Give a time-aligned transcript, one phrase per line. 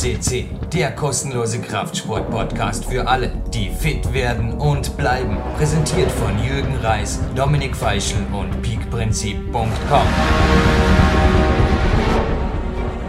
[0.00, 5.36] CC, der kostenlose Kraftsport-Podcast für alle, die fit werden und bleiben.
[5.58, 10.06] Präsentiert von Jürgen Reis, Dominik Feischl und peakprinzip.com.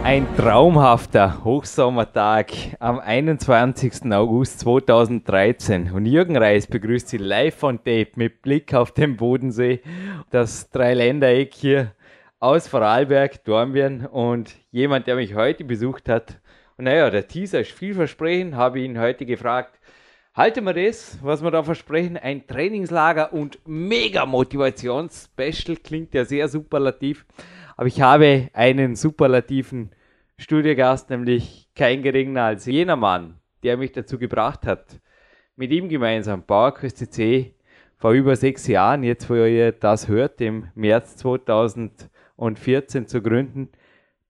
[0.04, 4.12] Ein traumhafter Hochsommertag am 21.
[4.12, 9.80] August 2013 und Jürgen Reis begrüßt Sie live von Tape mit Blick auf den Bodensee,
[10.30, 11.92] das Dreiländereck hier
[12.38, 16.41] aus Vorarlberg, Dornbirn und jemand, der mich heute besucht hat.
[16.82, 19.78] Naja, der Teaser ist vielversprechend, habe ihn heute gefragt,
[20.34, 26.48] halten wir das, was wir da versprechen, ein Trainingslager und mega Motivations-Special, klingt ja sehr
[26.48, 27.24] superlativ.
[27.76, 29.90] Aber ich habe einen superlativen
[30.38, 34.98] Studiogast, nämlich kein geringer als jener Mann, der mich dazu gebracht hat,
[35.54, 37.54] mit ihm gemeinsam PowerQuest CC
[37.96, 43.68] vor über sechs Jahren, jetzt wo ihr das hört, im März 2014 zu gründen.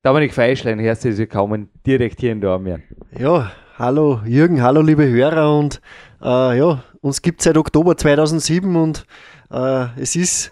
[0.05, 2.83] Dominik Feischlein, herzlich willkommen direkt hier in Dormien.
[3.17, 5.81] Ja, hallo Jürgen, hallo liebe Hörer und
[6.21, 9.07] äh, ja, uns gibt es seit Oktober 2007 und
[9.53, 10.51] äh, es ist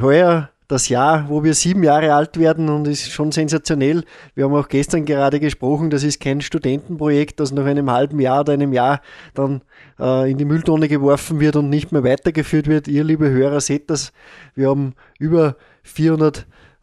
[0.00, 4.02] heuer das Jahr, wo wir sieben Jahre alt werden und ist schon sensationell.
[4.34, 8.40] Wir haben auch gestern gerade gesprochen, das ist kein Studentenprojekt, das nach einem halben Jahr
[8.40, 9.00] oder einem Jahr
[9.34, 9.62] dann
[10.00, 12.88] äh, in die Mülltonne geworfen wird und nicht mehr weitergeführt wird.
[12.88, 14.12] Ihr, liebe Hörer, seht das.
[14.56, 15.54] Wir haben über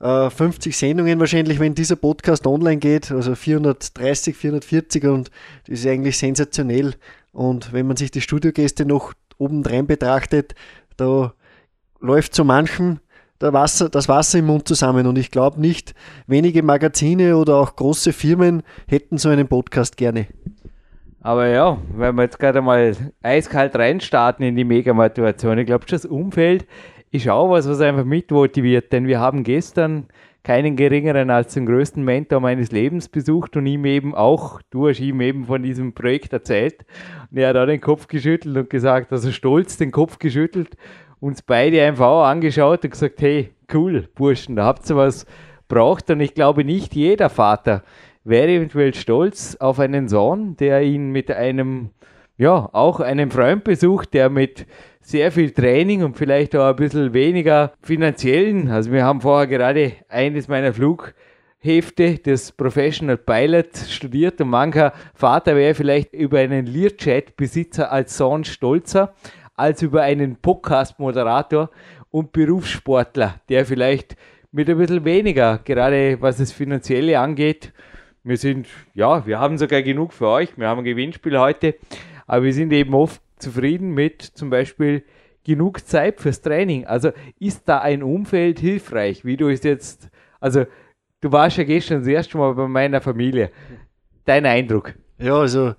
[0.01, 5.29] 450 Sendungen wahrscheinlich, wenn dieser Podcast online geht, also 430, 440 und
[5.67, 6.95] das ist eigentlich sensationell.
[7.31, 10.55] Und wenn man sich die Studiogäste noch obendrein betrachtet,
[10.97, 11.33] da
[11.99, 12.99] läuft so manchem
[13.39, 15.05] Wasser, das Wasser im Mund zusammen.
[15.05, 15.93] Und ich glaube nicht,
[16.25, 20.27] wenige Magazine oder auch große Firmen hätten so einen Podcast gerne.
[21.21, 26.05] Aber ja, wenn wir jetzt gerade mal eiskalt reinstarten in die Mega-Motivation, ich glaube, das
[26.05, 26.65] Umfeld
[27.11, 28.91] ist auch was, was einfach mitmotiviert.
[28.91, 30.07] Denn wir haben gestern
[30.43, 34.99] keinen geringeren als den größten Mentor meines Lebens besucht und ihm eben auch, du hast
[34.99, 36.85] ihm eben von diesem Projekt erzählt.
[37.29, 40.77] Und er hat auch den Kopf geschüttelt und gesagt, also stolz den Kopf geschüttelt
[41.21, 45.25] uns beide einfach auch angeschaut und gesagt, hey, cool, Burschen, da habt ihr was
[45.69, 46.09] braucht.
[46.09, 47.83] Und ich glaube, nicht jeder Vater
[48.25, 51.91] wäre eventuell stolz auf einen Sohn, der ihn mit einem,
[52.37, 54.65] ja, auch einem Freund besucht, der mit
[55.11, 59.91] sehr viel Training und vielleicht auch ein bisschen weniger finanziellen, also wir haben vorher gerade
[60.07, 67.91] eines meiner Flughefte des Professional Pilot studiert und mancher Vater wäre vielleicht über einen Learjet-Besitzer
[67.91, 69.13] als Sohn stolzer
[69.57, 71.69] als über einen Podcast-Moderator
[72.09, 74.15] und Berufssportler, der vielleicht
[74.53, 77.73] mit ein bisschen weniger, gerade was das Finanzielle angeht.
[78.23, 80.57] Wir sind, ja, wir haben sogar genug für euch.
[80.57, 81.75] Wir haben ein Gewinnspiel heute,
[82.27, 85.03] aber wir sind eben oft zufrieden mit zum Beispiel
[85.43, 86.85] genug Zeit fürs Training.
[86.85, 90.09] Also ist da ein Umfeld hilfreich, wie du es jetzt,
[90.39, 90.65] also
[91.21, 93.51] du warst ja gestern das erste Mal bei meiner Familie.
[94.25, 94.93] Dein Eindruck?
[95.17, 95.73] Ja, also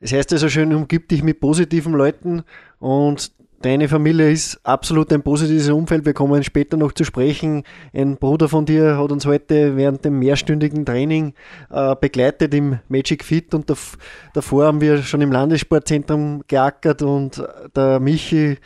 [0.00, 2.42] es heißt ja so schön, umgib dich mit positiven Leuten
[2.78, 6.04] und deine Familie ist absolut ein positives Umfeld.
[6.06, 7.64] Wir kommen später noch zu sprechen.
[7.92, 11.34] Ein Bruder von dir hat uns heute während dem mehrstündigen Training
[11.70, 13.98] äh, begleitet im Magic Fit und dav
[14.34, 17.42] davor haben wir schon im Landessportzentrum geackert und
[17.76, 18.58] der Michi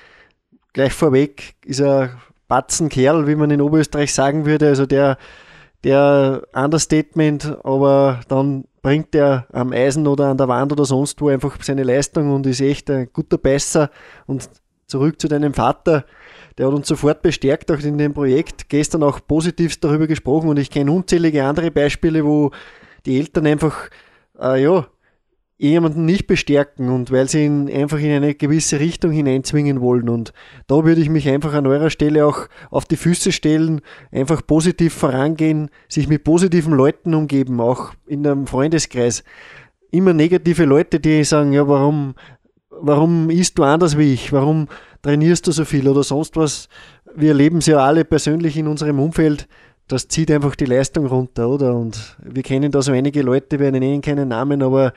[0.72, 2.10] gleich vorweg ist ein
[2.48, 4.68] Batzenkerl, wie man in Oberösterreich sagen würde.
[4.68, 5.18] Also der,
[5.82, 11.28] der Understatement, aber dann bringt er am Eisen oder an der Wand oder sonst wo
[11.28, 13.90] einfach seine Leistung und ist echt ein guter Besser.
[14.26, 14.48] Und
[14.86, 16.04] zurück zu deinem Vater,
[16.58, 18.68] der hat uns sofort bestärkt, auch in dem Projekt.
[18.68, 22.50] Gestern auch positiv darüber gesprochen und ich kenne unzählige andere Beispiele, wo
[23.06, 23.90] die Eltern einfach,
[24.40, 24.86] äh, ja,
[25.56, 30.08] jemanden nicht bestärken und weil sie ihn einfach in eine gewisse Richtung hineinzwingen wollen.
[30.08, 30.32] Und
[30.66, 33.80] da würde ich mich einfach an eurer Stelle auch auf die Füße stellen,
[34.10, 39.22] einfach positiv vorangehen, sich mit positiven Leuten umgeben, auch in einem Freundeskreis.
[39.90, 42.14] Immer negative Leute, die sagen, ja, warum,
[42.80, 44.32] warum isst du anders wie ich?
[44.32, 44.68] Warum
[45.02, 46.68] trainierst du so viel oder sonst was?
[47.14, 49.48] Wir erleben es ja alle persönlich in unserem Umfeld.
[49.88, 51.74] Das zieht einfach die Leistung runter, oder?
[51.74, 54.92] Und wir kennen da so einige Leute, wir nennen keinen Namen, aber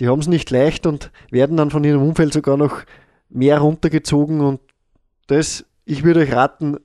[0.00, 2.82] die haben es nicht leicht und werden dann von ihrem Umfeld sogar noch
[3.28, 4.60] mehr runtergezogen und
[5.26, 6.76] das, ich würde euch raten,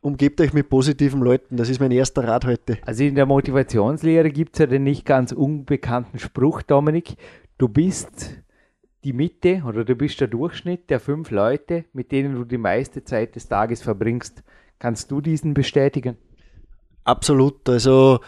[0.00, 1.56] umgebt euch mit positiven Leuten.
[1.56, 2.78] Das ist mein erster Rat heute.
[2.86, 7.16] Also in der Motivationslehre gibt es ja den nicht ganz unbekannten Spruch, Dominik.
[7.56, 8.42] Du bist
[9.04, 13.04] die Mitte oder du bist der Durchschnitt der fünf Leute, mit denen du die meiste
[13.04, 14.42] Zeit des Tages verbringst.
[14.78, 16.16] Kannst du diesen bestätigen?
[17.04, 17.68] Absolut.
[17.68, 18.20] Also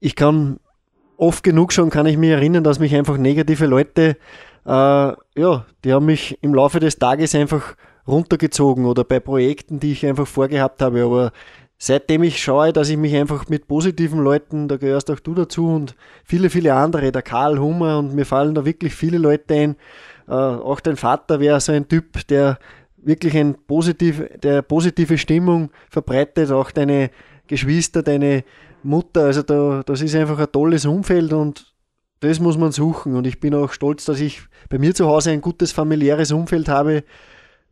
[0.00, 0.60] ich kann
[1.16, 4.16] oft genug schon kann ich mich erinnern, dass mich einfach negative Leute,
[4.64, 7.76] äh, ja, die haben mich im Laufe des Tages einfach
[8.06, 11.04] runtergezogen oder bei Projekten, die ich einfach vorgehabt habe.
[11.04, 11.32] Aber
[11.78, 15.68] seitdem ich schaue, dass ich mich einfach mit positiven Leuten, da gehörst auch du dazu
[15.68, 15.94] und
[16.24, 19.76] viele, viele andere, der Karl Hummer und mir fallen da wirklich viele Leute ein.
[20.28, 22.58] Äh, auch dein Vater wäre so ein Typ, der
[22.96, 27.10] wirklich ein positiv, der positive Stimmung verbreitet, auch deine
[27.46, 28.44] Geschwister, deine
[28.82, 29.24] Mutter.
[29.24, 31.72] Also da, das ist einfach ein tolles Umfeld und
[32.20, 33.14] das muss man suchen.
[33.14, 36.68] Und ich bin auch stolz, dass ich bei mir zu Hause ein gutes familiäres Umfeld
[36.68, 37.04] habe.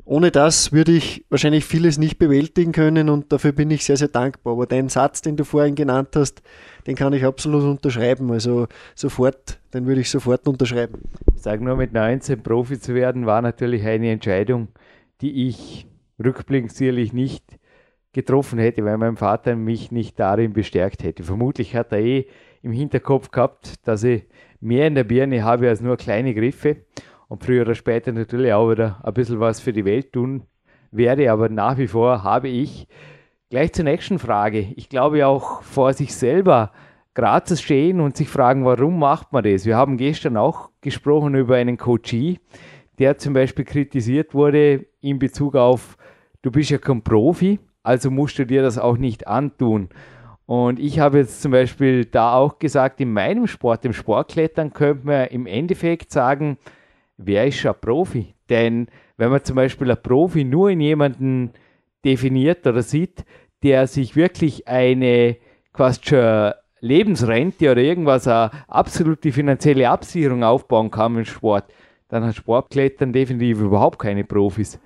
[0.06, 4.08] Ohne das würde ich wahrscheinlich vieles nicht bewältigen können und dafür bin ich sehr, sehr
[4.08, 4.52] dankbar.
[4.52, 6.42] Aber deinen Satz, den du vorhin genannt hast,
[6.86, 8.30] den kann ich absolut unterschreiben.
[8.30, 11.00] Also sofort, den würde ich sofort unterschreiben.
[11.34, 14.68] Ich sage nur, mit 19 Profi zu werden, war natürlich eine Entscheidung,
[15.22, 15.86] die ich
[16.22, 17.58] rückblickend sicherlich nicht
[18.12, 21.22] getroffen hätte, weil mein Vater mich nicht darin bestärkt hätte.
[21.22, 22.26] Vermutlich hat er eh
[22.62, 24.24] im Hinterkopf gehabt, dass ich
[24.60, 26.76] mehr in der Birne habe als nur kleine Griffe
[27.28, 30.42] und früher oder später natürlich auch wieder ein bisschen was für die Welt tun
[30.90, 31.30] werde.
[31.30, 32.86] Aber nach wie vor habe ich
[33.50, 34.72] gleich zur nächsten Frage.
[34.76, 36.72] Ich glaube auch vor sich selber
[37.44, 39.66] zu stehen und sich fragen, warum macht man das?
[39.66, 42.40] Wir haben gestern auch gesprochen über einen Coachie,
[42.98, 45.96] der zum Beispiel kritisiert wurde in Bezug auf,
[46.42, 49.90] du bist ja kein Profi, also musst du dir das auch nicht antun.
[50.46, 55.06] Und ich habe jetzt zum Beispiel da auch gesagt, in meinem Sport, im Sportklettern, könnte
[55.06, 56.58] man im Endeffekt sagen,
[57.16, 58.34] wer ist schon Profi?
[58.48, 61.52] Denn wenn man zum Beispiel ein Profi nur in jemanden
[62.04, 63.24] definiert oder sieht,
[63.62, 65.36] der sich wirklich eine
[65.72, 71.72] quasi schon Lebensrente oder irgendwas, eine absolute finanzielle Absicherung aufbauen kann im Sport,
[72.08, 74.78] dann hat Sportklettern definitiv überhaupt keine Profis.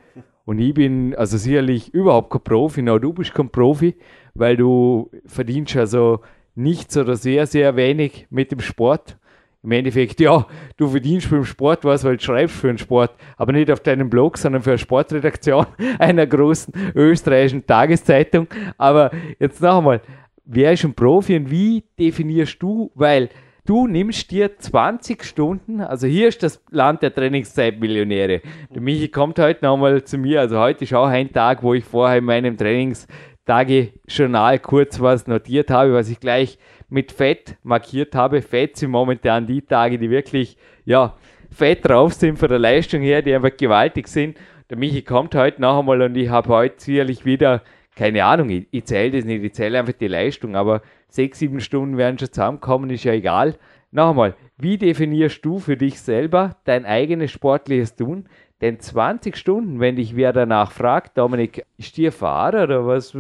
[0.45, 3.97] Und ich bin also sicherlich überhaupt kein Profi, no, du bist kein Profi,
[4.35, 6.21] weil du verdienst also
[6.55, 9.19] nichts oder sehr, sehr wenig mit dem Sport.
[9.69, 10.47] Im Endeffekt, ja,
[10.79, 14.09] du verdienst beim Sport was, weil du schreibst für einen Sport, aber nicht auf deinem
[14.09, 15.67] Blog, sondern für eine Sportredaktion
[15.99, 18.47] einer großen österreichischen Tageszeitung.
[18.79, 20.01] Aber jetzt noch einmal,
[20.47, 23.29] wer ist ein Profi und wie definierst du, weil
[23.67, 28.41] du nimmst dir 20 Stunden, also hier ist das Land der Trainingszeitmillionäre.
[28.75, 31.85] Der Michi kommt heute nochmal zu mir, also heute ist auch ein Tag, wo ich
[31.85, 38.43] vorher in meinem Trainingstage-Journal kurz was notiert habe, was ich gleich mit Fett markiert habe.
[38.43, 41.17] Fett sind momentan die Tage, die wirklich, ja,
[41.51, 44.37] fett drauf sind von der Leistung her, die einfach gewaltig sind.
[44.71, 47.63] Der Michi kommt heute noch einmal und ich habe heute sicherlich wieder,
[47.97, 51.61] keine Ahnung, ich, ich zähle das nicht, ich zähle einfach die Leistung, aber sechs, sieben
[51.61, 53.57] Stunden werden schon zusammenkommen, ist ja egal.
[53.91, 58.29] Noch einmal, wie definierst du für dich selber dein eigenes sportliches Tun?
[58.61, 63.17] Denn 20 Stunden, wenn dich wer danach fragt, Dominik, ist dir Fahrer oder was?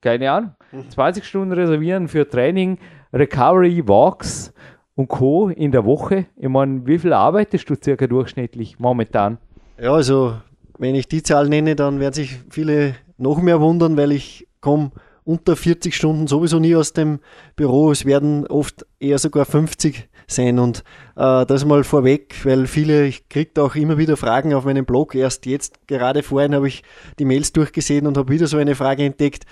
[0.00, 0.54] Keine Ahnung.
[0.90, 2.78] 20 Stunden reservieren für Training,
[3.12, 4.52] Recovery, Walks
[4.94, 5.48] und Co.
[5.48, 6.26] in der Woche.
[6.36, 9.38] Ich meine, wie viel arbeitest du circa durchschnittlich momentan?
[9.78, 10.34] Ja, also
[10.78, 14.92] wenn ich die Zahl nenne, dann werden sich viele noch mehr wundern, weil ich komme
[15.24, 17.20] unter 40 Stunden sowieso nie aus dem
[17.54, 17.92] Büro.
[17.92, 20.58] Es werden oft eher sogar 50 sein.
[20.58, 20.82] Und
[21.16, 25.14] äh, das mal vorweg, weil viele, ich kriege auch immer wieder Fragen auf meinem Blog.
[25.14, 26.82] Erst jetzt, gerade vorhin, habe ich
[27.18, 29.44] die Mails durchgesehen und habe wieder so eine Frage entdeckt.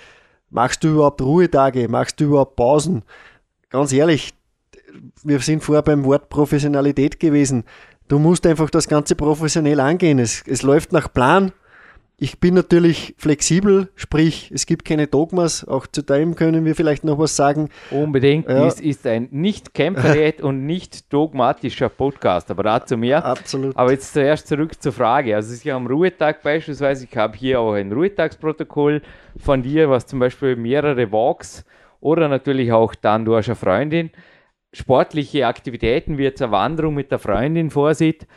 [0.49, 1.87] Machst du überhaupt Ruhetage?
[1.87, 3.03] Machst du überhaupt Pausen?
[3.71, 4.33] Ganz ehrlich,
[5.23, 7.63] wir sind vorher beim Wort Professionalität gewesen.
[8.09, 10.19] Du musst einfach das Ganze professionell angehen.
[10.19, 11.53] Es, es läuft nach Plan.
[12.17, 15.67] Ich bin natürlich flexibel, sprich, es gibt keine Dogmas.
[15.67, 17.69] Auch zu dem können wir vielleicht noch was sagen.
[17.89, 18.47] Unbedingt.
[18.47, 18.65] Ja.
[18.65, 23.25] Dies ist ein nicht kämpferät und nicht dogmatischer Podcast, aber dazu mehr.
[23.25, 23.75] Absolut.
[23.75, 25.35] Aber jetzt zuerst zurück zur Frage.
[25.35, 29.01] Also, ich am Ruhetag beispielsweise, ich habe hier auch ein Ruhetagsprotokoll
[29.39, 31.65] von dir, was zum Beispiel mehrere Walks
[32.01, 34.09] oder natürlich auch dann, du hast eine Freundin,
[34.73, 38.27] sportliche Aktivitäten wie jetzt eine Wanderung mit der Freundin vorsieht.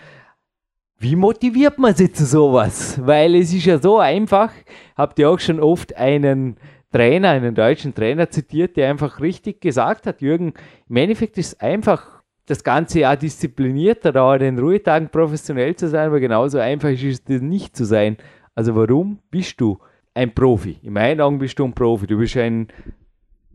[0.98, 3.00] Wie motiviert man sich zu sowas?
[3.04, 4.52] Weil es ist ja so einfach.
[4.96, 6.56] Habt ihr auch schon oft einen
[6.92, 10.54] Trainer, einen deutschen Trainer zitiert, der einfach richtig gesagt hat, Jürgen,
[10.88, 16.08] im Endeffekt ist es einfach das ganze Jahr disziplinierter, da den Ruhetagen professionell zu sein,
[16.08, 18.16] aber genauso einfach ist es nicht zu sein.
[18.54, 19.78] Also warum bist du
[20.14, 20.78] ein Profi?
[20.82, 22.06] In meinen Augen bist du ein Profi.
[22.06, 22.68] Du bist ein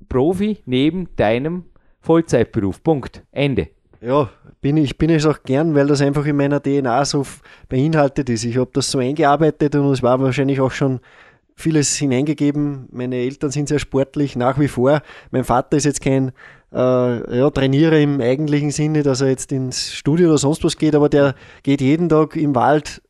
[0.10, 1.66] Profi neben deinem
[2.02, 2.84] Vollzeitberuf.
[2.84, 3.24] Punkt.
[3.32, 3.70] Ende.
[4.02, 4.30] Ja,
[4.62, 7.26] bin ich bin es auch gern, weil das einfach in meiner DNA so
[7.68, 8.46] beinhaltet ist.
[8.46, 11.00] Ich habe das so eingearbeitet und es war wahrscheinlich auch schon
[11.60, 12.88] vieles hineingegeben.
[12.92, 15.02] Meine Eltern sind sehr sportlich nach wie vor.
[15.32, 16.32] Mein Vater ist jetzt kein
[16.72, 20.96] äh, ja, Trainierer im eigentlichen Sinne, dass er jetzt ins Studio oder sonst was geht,
[20.96, 23.02] aber der geht jeden Tag im Wald.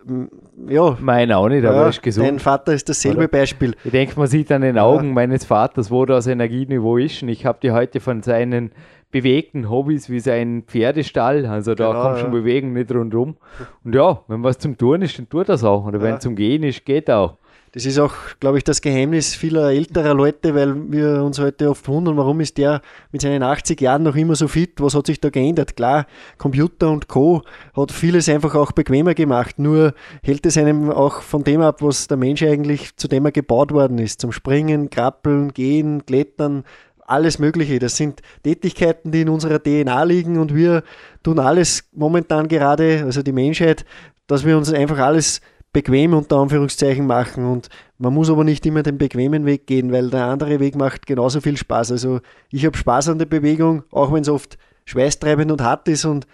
[0.68, 2.27] Ja, Mein auch nicht, aber ja, ist gesund.
[2.27, 3.27] Dein Vater ist dasselbe Oder?
[3.27, 3.75] Beispiel.
[3.84, 7.22] Ich denke, man sieht an den Augen meines Vaters, wo das Energieniveau ist.
[7.22, 8.72] Und ich habe dir heute von seinen
[9.12, 12.39] bewegten Hobbys wie sein Pferdestall, also da Genau, kommt schon ja.
[12.39, 13.38] Bewegung nicht rundum.
[13.84, 15.86] Und ja, wenn was zum Tun ist, dann tut das auch.
[15.86, 16.20] Oder wenn Ja.
[16.20, 17.38] zum Gehen ist, geht auch.
[17.72, 21.88] Das ist auch, glaube ich, das Geheimnis vieler älterer Leute, weil wir uns heute oft
[21.88, 24.82] wundern, warum ist der mit seinen 80 Jahren noch immer so fit?
[24.82, 25.76] Was hat sich da geändert?
[25.76, 26.08] Klar,
[26.38, 27.44] Computer und Co.
[27.76, 32.08] hat vieles einfach auch bequemer gemacht, nur hält es einem auch von dem ab, was
[32.08, 34.22] der Mensch eigentlich zu dem er gebaut worden ist.
[34.22, 36.64] Zum Springen, Krabbeln, Gehen, Klettern,
[37.10, 37.80] alles Mögliche.
[37.80, 40.84] Das sind Tätigkeiten, die in unserer DNA liegen und wir
[41.24, 43.86] tun alles momentan gerade, also die Menschheit,
[44.28, 48.82] dass wir uns einfach alles bequem unter Anführungszeichen machen und man muss aber nicht immer
[48.82, 51.92] den bequemen Weg gehen, weil der andere Weg macht genauso viel Spaß.
[51.92, 56.06] Also ich habe Spaß an der Bewegung, auch wenn es oft schweißtreibend und hart ist
[56.06, 56.26] und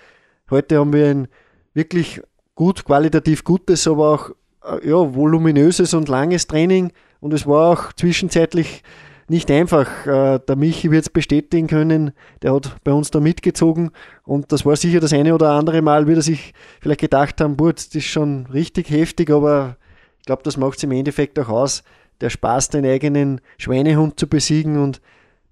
[0.49, 1.27] heute haben wir ein
[1.73, 2.21] wirklich
[2.55, 4.29] gut, qualitativ gutes, aber auch
[4.63, 8.83] äh, ja, voluminöses und langes Training und es war auch zwischenzeitlich
[9.27, 10.05] nicht einfach.
[10.05, 13.91] Äh, der Michi wird es bestätigen können, der hat bei uns da mitgezogen
[14.23, 17.57] und das war sicher das eine oder andere Mal, wird er sich vielleicht gedacht haben,
[17.57, 19.77] boah, das ist schon richtig heftig, aber
[20.19, 21.83] ich glaube, das macht es im Endeffekt auch aus,
[22.21, 25.01] der Spaß, den eigenen Schweinehund zu besiegen und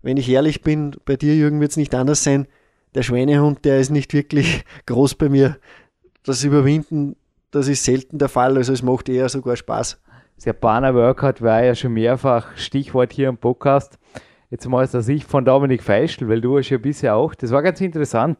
[0.03, 2.45] wenn ich ehrlich bin, bei dir, Jürgen, wird es nicht anders sein.
[2.93, 5.57] Der Schweinehund, der ist nicht wirklich groß bei mir.
[6.23, 7.15] Das Überwinden,
[7.51, 8.57] das ist selten der Fall.
[8.57, 9.99] Also es macht eher sogar Spaß.
[10.45, 13.97] Japaner Workout war ja schon mehrfach Stichwort hier im Podcast.
[14.49, 17.51] Jetzt mal aus der Sicht von Dominik Feischl, weil du hast ja bisher auch, das
[17.51, 18.39] war ganz interessant.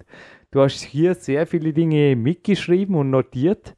[0.52, 3.76] Du hast hier sehr viele Dinge mitgeschrieben und notiert,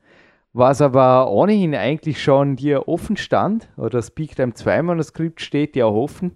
[0.53, 5.79] was aber ohnehin eigentlich schon dir offen stand, oder das Peak Time 2 Manuskript steht
[5.81, 6.35] auch offen.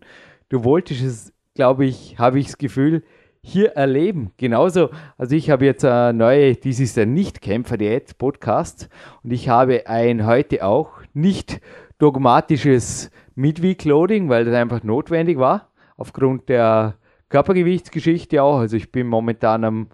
[0.50, 3.04] Du wolltest es, glaube ich, habe ich das Gefühl,
[3.42, 4.32] hier erleben.
[4.38, 8.90] Genauso, also ich habe jetzt eine neue, dies ist ein Nicht-Kämpfer-Diät-Podcast
[9.24, 11.62] und ich habe ein heute auch nicht
[11.98, 16.96] dogmatisches Midweek-Loading, weil das einfach notwendig war, aufgrund der
[17.30, 18.60] Körpergewichtsgeschichte auch.
[18.60, 19.88] Also ich bin momentan am,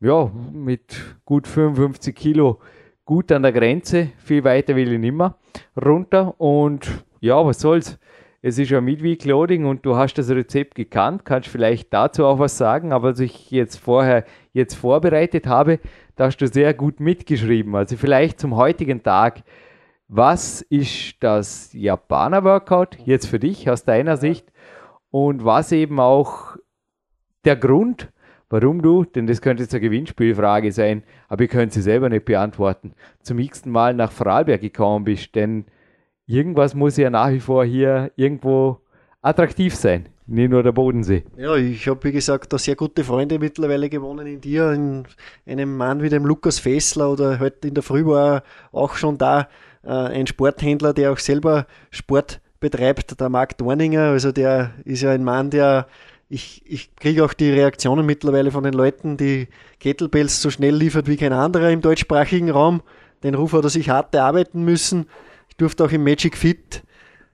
[0.00, 2.60] ja, mit gut 55 Kilo
[3.04, 4.08] gut an der Grenze.
[4.18, 5.36] Viel weiter will ich nicht mehr
[5.82, 6.38] runter.
[6.40, 7.98] Und ja, was soll's?
[8.46, 12.38] Es ist ja Midweek Loading und du hast das Rezept gekannt, kannst vielleicht dazu auch
[12.38, 15.80] was sagen, aber was ich jetzt vorher jetzt vorbereitet habe,
[16.16, 17.74] da hast du sehr gut mitgeschrieben.
[17.74, 19.44] Also vielleicht zum heutigen Tag
[20.08, 24.52] was ist das Japaner-Workout jetzt für dich aus deiner Sicht
[25.10, 26.56] und was eben auch
[27.44, 28.12] der Grund,
[28.50, 32.24] warum du, denn das könnte jetzt eine Gewinnspielfrage sein, aber ihr könnt sie selber nicht
[32.24, 35.66] beantworten, zum x Mal nach Vorarlberg gekommen bist, denn
[36.26, 38.80] irgendwas muss ja nach wie vor hier irgendwo
[39.22, 40.08] attraktiv sein.
[40.26, 41.24] Nicht nur der Bodensee.
[41.36, 45.04] Ja, ich habe, wie gesagt, da sehr gute Freunde mittlerweile gewonnen in dir, in
[45.46, 48.42] einem Mann wie dem Lukas Fessler oder heute in der Früh war er
[48.72, 49.48] auch schon da
[49.86, 54.10] ein Sporthändler, der auch selber Sport betreibt, der Marc Dorninger.
[54.10, 55.86] Also der ist ja ein Mann, der
[56.28, 59.48] ich, ich kriege auch die Reaktionen mittlerweile von den Leuten, die
[59.80, 62.82] Kettlebells so schnell liefert wie kein anderer im deutschsprachigen Raum.
[63.22, 65.06] Den Ruf hat er sich hart erarbeiten müssen.
[65.48, 66.82] Ich durfte auch im Magic Fit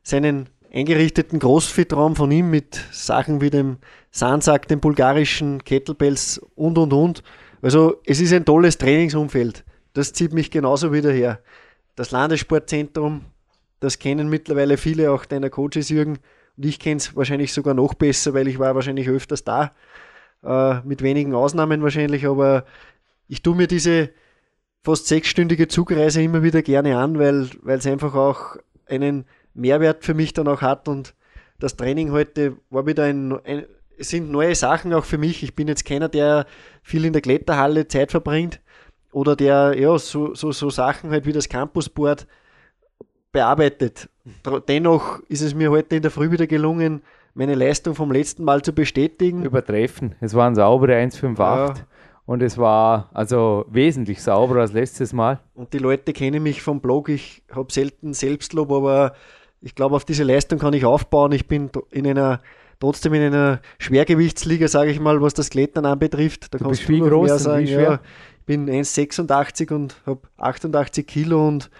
[0.03, 3.79] seinen eingerichteten Großfit-Raum von ihm mit Sachen wie dem
[4.11, 7.23] Sansak, den bulgarischen Kettlebells und und und.
[7.63, 9.65] Also es ist ein tolles Trainingsumfeld.
[9.93, 11.41] Das zieht mich genauso wieder her
[11.97, 13.25] das Landessportzentrum,
[13.81, 16.19] das kennen mittlerweile viele, auch deiner Coaches, Jürgen.
[16.57, 19.73] Und ich kenne es wahrscheinlich sogar noch besser, weil ich war wahrscheinlich öfters da.
[20.43, 22.65] Äh, mit wenigen Ausnahmen wahrscheinlich, aber
[23.29, 24.11] ich tue mir diese
[24.83, 28.57] fast sechsstündige Zugreise immer wieder gerne an, weil es einfach auch
[28.87, 31.15] einen Mehrwert für mich dann auch hat und
[31.59, 33.67] das Training heute war wieder ein, ein
[33.99, 35.43] sind neue Sachen auch für mich.
[35.43, 36.47] Ich bin jetzt keiner, der
[36.83, 38.61] viel in der Kletterhalle Zeit verbringt,
[39.13, 42.27] oder der ja so, so, so Sachen halt wie das Campusboard
[43.33, 44.09] bearbeitet.
[44.69, 47.03] Dennoch ist es mir heute in der Früh wieder gelungen,
[47.35, 49.45] meine Leistung vom letzten Mal zu bestätigen.
[49.45, 50.15] Übertreffen.
[50.21, 51.87] Es waren saubere 158 ja.
[52.27, 55.41] und es war also wesentlich sauberer als letztes Mal.
[55.55, 57.09] Und die Leute kennen mich vom Blog.
[57.09, 59.15] Ich habe selten Selbstlob, aber
[59.61, 61.33] ich glaube, auf diese Leistung kann ich aufbauen.
[61.33, 62.41] Ich bin in einer
[62.81, 66.53] trotzdem in einer Schwergewichtsliga, sage ich mal, was das Klettern anbetrifft.
[66.53, 67.67] Da du kannst du viel groß sagen.
[67.67, 68.01] Ja,
[68.51, 71.71] bin 1,86 und habe 88 Kilo und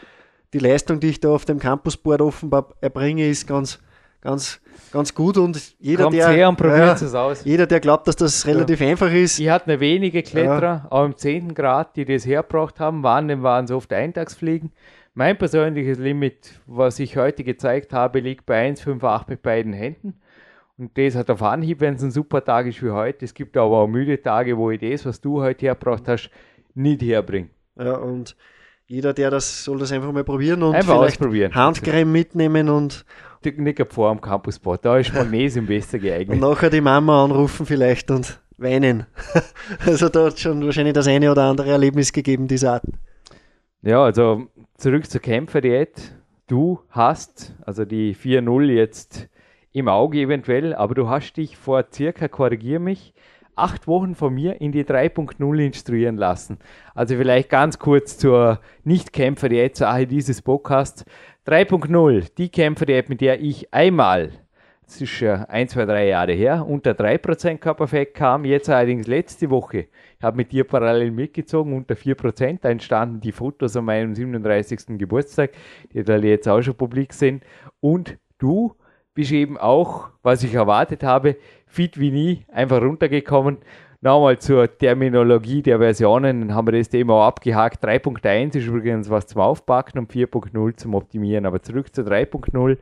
[0.53, 3.81] die Leistung, die ich da auf dem Campusboard offenbar erbringe, ist ganz,
[4.21, 4.61] ganz,
[4.93, 7.45] ganz gut und jeder, Kommt der, aus.
[7.45, 8.87] jeder, der glaubt, dass das relativ ja.
[8.87, 9.41] einfach ist.
[9.41, 10.87] Ich hatte wenige Kletterer, ja.
[10.91, 11.55] auch im 10.
[11.55, 14.71] Grad, die das hergebracht haben, waren, waren es oft Eintagsfliegen.
[15.15, 20.21] Mein persönliches Limit, was ich heute gezeigt habe, liegt bei 1,58 mit beiden Händen.
[20.79, 23.25] Und das hat auf Anhieb, wenn es ein super Tag ist wie heute.
[23.25, 26.31] Es gibt aber auch müde Tage, wo ich das, was du heute hergebracht hast,
[26.75, 27.51] nicht herbringen.
[27.79, 28.37] Ja, und
[28.87, 31.55] jeder, der das, soll das einfach mal probieren und einfach ausprobieren.
[31.55, 33.05] Handcreme mitnehmen und
[33.45, 36.31] nicht vor am Campusbad, da ist Magnesium besser geeignet.
[36.35, 39.07] Und nachher die Mama anrufen vielleicht und weinen.
[39.87, 42.83] also da hat schon wahrscheinlich das eine oder andere Erlebnis gegeben, dieser Art.
[43.83, 46.13] Ja, also zurück zur Kämpferdiät.
[46.47, 49.29] du hast, also die 4-0 jetzt
[49.73, 53.15] im Auge eventuell, aber du hast dich vor circa, korrigier mich,
[53.57, 56.59] acht Wochen von mir in die 3.0 instruieren lassen.
[56.95, 61.05] Also vielleicht ganz kurz zur Nicht-Kämpfer-Diät-Sache dieses Podcasts.
[61.47, 64.31] 3.0, die Kämpfer-Diät, mit der ich einmal,
[64.85, 69.49] das ist ja ein, zwei, drei Jahre her, unter 3% Körperfett kam, jetzt allerdings letzte
[69.49, 69.87] Woche,
[70.19, 74.99] ich habe mit dir parallel mitgezogen, unter 4%, da entstanden die Fotos an meinem 37.
[74.99, 75.53] Geburtstag,
[75.93, 77.45] die da jetzt auch schon publik sind.
[77.81, 78.75] Und du
[79.15, 81.37] bist eben auch, was ich erwartet habe,
[81.67, 83.59] fit wie nie, einfach runtergekommen.
[84.03, 87.85] Nochmal zur Terminologie der Versionen, dann haben wir das Thema auch abgehakt.
[87.85, 91.45] 3.1 ist übrigens was zum Aufpacken und 4.0 zum Optimieren.
[91.45, 92.79] Aber zurück zu 3.0.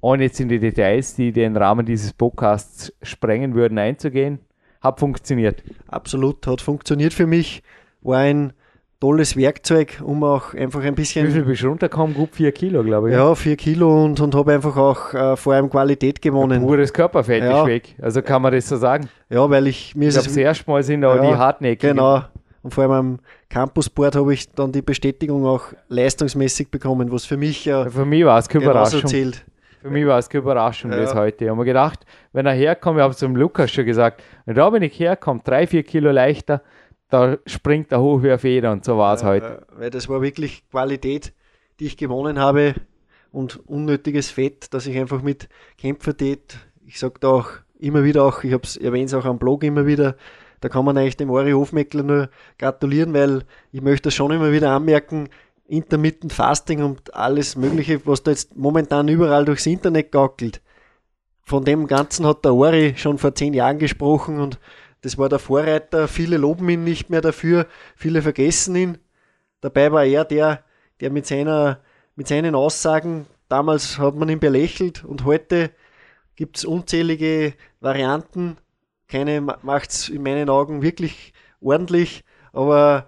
[0.00, 4.38] Ohne jetzt in die Details, die den Rahmen dieses Podcasts sprengen würden, einzugehen.
[4.80, 5.62] Hat funktioniert.
[5.88, 7.62] Absolut, hat funktioniert für mich.
[8.00, 8.54] War ein
[9.04, 11.26] tolles Werkzeug, um auch einfach ein bisschen.
[11.28, 12.14] Wie viel bist du runtergekommen?
[12.14, 13.14] Gut vier Kilo, glaube ich.
[13.16, 16.62] Ja, vier Kilo und, und habe einfach auch äh, vor allem Qualität gewonnen.
[16.62, 17.60] Ein pures Körperfett Ja.
[17.60, 17.94] ist weg.
[18.00, 19.10] Also kann man das so sagen.
[19.28, 21.96] Ja, weil ich mir Ich ist glaube, das erste Mal sind auch Ja, die hartnäckigen.
[21.96, 22.22] Genau.
[22.62, 23.18] Und vor allem am
[23.50, 28.24] Campusboard habe ich dann die Bestätigung auch leistungsmäßig bekommen, was für mich ja Für mich
[28.24, 29.04] war es keine Überraschung.
[29.06, 29.44] zählt.
[29.82, 30.96] Für mich war es keine Überraschung, Ja.
[30.96, 31.44] das heute.
[31.44, 34.54] Ich habe mir gedacht, wenn er herkommt, ich habe es zum Lukas schon gesagt, wenn
[34.54, 36.62] da bin ich herkomme, drei, vier Kilo leichter,
[37.14, 39.62] da springt er hoch wie eine Feder und so war es heute.
[39.70, 41.32] Äh, Weil das war wirklich Qualität,
[41.78, 42.74] die ich gewonnen habe
[43.30, 48.42] und unnötiges Fett, dass ich einfach mit Kämpfertät, ich sage da auch immer wieder auch,
[48.42, 50.16] ich habe es erwähnt auch am Blog immer wieder,
[50.60, 54.50] da kann man eigentlich dem Ori Hofmeckler nur gratulieren, weil ich möchte das schon immer
[54.50, 55.28] wieder anmerken,
[55.66, 60.62] Intermittent Fasting und alles Mögliche, was da jetzt momentan überall durchs Internet gaukelt.
[61.42, 64.58] Von dem Ganzen hat der Ori schon vor zehn Jahren gesprochen und
[65.04, 66.08] das war der Vorreiter.
[66.08, 68.98] Viele loben ihn nicht mehr dafür, viele vergessen ihn.
[69.60, 70.64] Dabei war er der,
[71.00, 71.80] der mit, seiner,
[72.16, 75.70] mit seinen Aussagen, damals hat man ihn belächelt und heute
[76.36, 78.56] gibt es unzählige Varianten.
[79.06, 83.06] Keine macht es in meinen Augen wirklich ordentlich, aber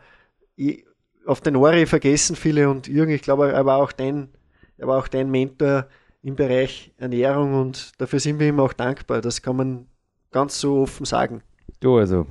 [1.24, 4.28] auf den Ori vergessen viele und Jürgen, ich glaube, er war auch dein,
[4.76, 5.86] er war auch dein Mentor
[6.22, 9.22] im Bereich Ernährung und dafür sind wir ihm auch dankbar.
[9.22, 9.86] Das kann man
[10.30, 11.42] ganz so offen sagen.
[11.80, 12.26] Du, also,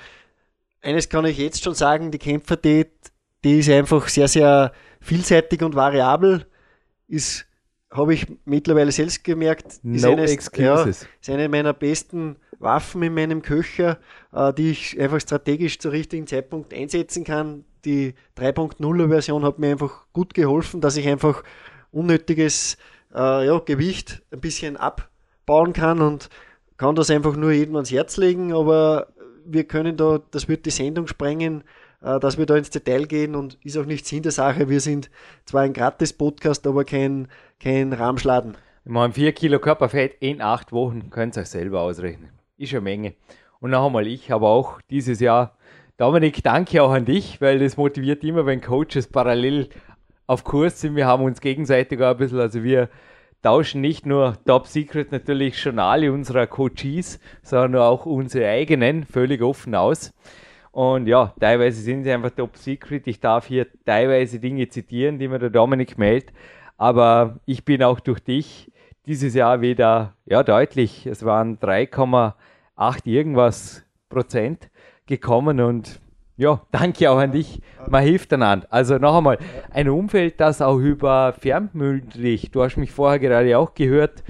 [0.82, 2.92] eines kann ich jetzt schon sagen, die Kämpferdiät,
[3.44, 6.46] die ist einfach sehr, sehr vielseitig und variabel.
[7.08, 7.46] Ist,
[7.92, 11.02] habe ich mittlerweile selbst gemerkt, ist, No eines, excuses.
[11.02, 14.00] Ja, ist eine meiner besten Waffen in meinem Köcher,
[14.32, 17.66] äh, die ich einfach strategisch zur richtigen Zeitpunkt einsetzen kann.
[17.86, 21.44] Die 3.0er Version hat mir einfach gut geholfen, dass ich einfach
[21.92, 22.78] unnötiges
[23.14, 26.30] äh, ja, Gewicht ein bisschen abbauen kann und
[26.78, 29.08] kann das einfach nur jedem ans Herz legen, aber
[29.46, 31.64] wir können da, das wird die Sendung sprengen,
[32.02, 34.70] äh, dass wir da ins Detail gehen und ist auch nicht Sinn der Sache.
[34.70, 35.10] Wir sind
[35.46, 37.28] zwar ein Gratis-Podcast, aber kein,
[37.60, 38.58] kein Rahmschladen.
[38.86, 42.32] Ich meine, 4 Kilo Körperfett in 8 Wochen, könnt ihr euch selber ausrechnen.
[42.58, 43.14] Ist eine Menge.
[43.60, 45.57] Und noch einmal, ich habe auch dieses Jahr,
[45.98, 49.70] Dominik, danke auch an dich, weil das motiviert immer, wenn Coaches parallel
[50.28, 50.96] auf Kurs sind.
[50.96, 52.90] Wir haben uns gegenseitig auch ein bisschen, also wir
[53.42, 59.74] tauschen nicht nur Top Secret natürlich alle unserer Coaches, sondern auch unsere eigenen völlig offen
[59.74, 60.14] aus.
[60.72, 63.08] Und ja, teilweise sind sie einfach Top Secret.
[63.08, 66.32] Ich darf hier teilweise Dinge zitieren, die mir der Dominik meldet.
[66.78, 68.72] Aber ich bin auch durch dich
[69.08, 71.08] dieses Jahr wieder, ja, deutlich.
[71.08, 74.70] Es waren 3,8 irgendwas Prozent
[75.08, 76.00] gekommen und
[76.40, 77.62] ja, danke auch an dich.
[77.90, 78.68] Man hilft einander.
[78.70, 79.40] Also noch einmal,
[79.72, 84.24] ein Umfeld, das auch über fernmündlich, du hast mich vorher gerade auch gehört,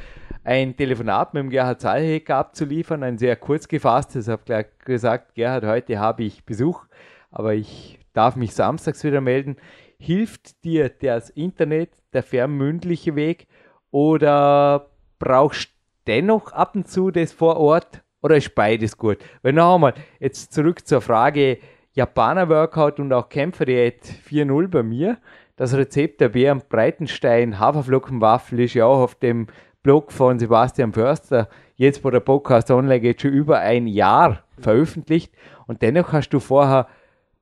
[0.46, 4.30] ein Telefonat mit dem Gerhard Zahlhecker abzuliefern, ein sehr kurz gefasstes.
[4.30, 6.86] Habe gleich gesagt, Gerhard, heute habe ich Besuch,
[7.30, 9.58] aber ich darf mich samstags wieder melden.
[10.00, 13.48] Hilft dir das Internet, der fernmündliche Weg
[13.92, 14.88] oder
[15.20, 15.70] brauchst
[16.08, 19.20] dennoch ab und zu das vor Ort oder ist beides gut?
[19.42, 21.60] Weil noch einmal, jetzt zurück zur Frage
[21.94, 25.18] Japaner-Workout und auch Kämpferdiät 4.0 bei mir.
[25.56, 29.48] Das Rezept der Bären Breitenstein Haferflockenwaffel ist ja auch auf dem
[29.82, 35.34] Blog von Sebastian Förster, jetzt wo der Podcast online geht, schon über ein Jahr veröffentlicht.
[35.66, 36.88] Und dennoch hast du vorher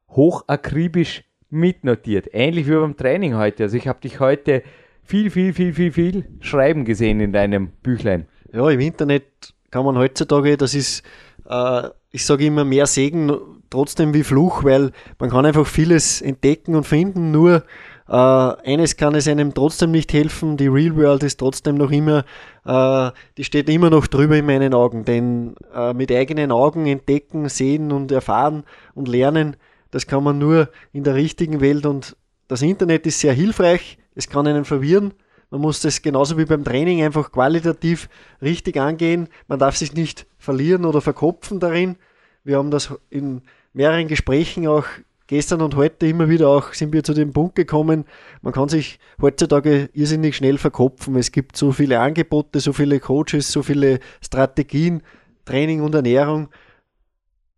[0.10, 2.28] hochakribisch mitnotiert.
[2.32, 3.64] Ähnlich wie beim Training heute.
[3.64, 4.64] Also ich habe dich heute
[5.04, 8.28] viel, viel, viel, viel, viel schreiben gesehen in deinem Büchlein.
[8.52, 11.04] Ja, im Internet kann man heutzutage, das ist,
[11.50, 13.32] äh, ich sage immer, mehr Segen
[13.70, 17.64] trotzdem wie Fluch, weil man kann einfach vieles entdecken und finden, nur
[18.08, 22.24] äh, eines kann es einem trotzdem nicht helfen, die Real World ist trotzdem noch immer,
[22.66, 27.50] äh, die steht immer noch drüber in meinen Augen, denn äh, mit eigenen Augen entdecken,
[27.50, 29.58] sehen und erfahren und lernen,
[29.92, 32.16] das kann man nur in der richtigen Welt und
[32.48, 35.14] das Internet ist sehr hilfreich, es kann einen verwirren,
[35.50, 38.10] man muss das genauso wie beim Training einfach qualitativ
[38.42, 41.98] richtig angehen, man darf sich nicht verlieren oder verkopfen darin.
[42.44, 43.42] Wir haben das in
[43.74, 44.86] mehreren Gesprächen auch
[45.28, 48.06] gestern und heute immer wieder auch sind wir zu dem Punkt gekommen,
[48.42, 51.16] man kann sich heutzutage irrsinnig schnell verkopfen.
[51.16, 55.02] Es gibt so viele Angebote, so viele Coaches, so viele Strategien,
[55.46, 56.50] Training und Ernährung.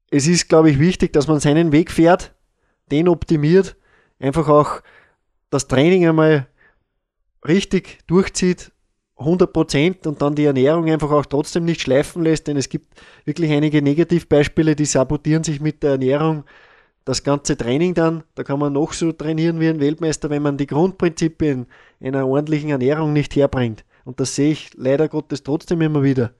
[0.09, 2.33] Es ist, glaube ich, wichtig, dass man seinen Weg fährt,
[2.91, 3.75] den optimiert,
[4.19, 4.81] einfach auch
[5.49, 6.47] das Training einmal
[7.45, 8.71] richtig durchzieht,
[9.17, 13.01] 100 Prozent und dann die Ernährung einfach auch trotzdem nicht schleifen lässt, denn es gibt
[13.25, 16.43] wirklich einige Negativbeispiele, die sabotieren sich mit der Ernährung
[17.03, 20.57] das ganze Training dann, da kann man noch so trainieren wie ein Weltmeister, wenn man
[20.57, 21.65] die Grundprinzipien
[22.01, 23.85] einer ordentlichen Ernährung nicht herbringt.
[24.03, 26.33] Und das sehe ich leider Gottes trotzdem immer wieder.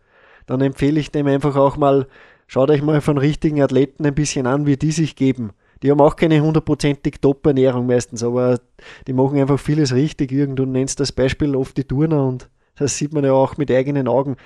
[0.46, 2.08] Dann empfehle ich dem einfach auch mal,
[2.48, 5.52] schaut euch mal von richtigen Athleten ein bisschen an, wie die sich geben.
[5.84, 8.60] Die haben auch keine hundertprozentig Top-Ernährung meistens, aber
[9.08, 10.32] die machen einfach vieles richtig.
[10.32, 13.72] Irgend du nennst das Beispiel oft die Turner und das sieht man ja auch mit
[13.72, 14.38] eigenen Augen.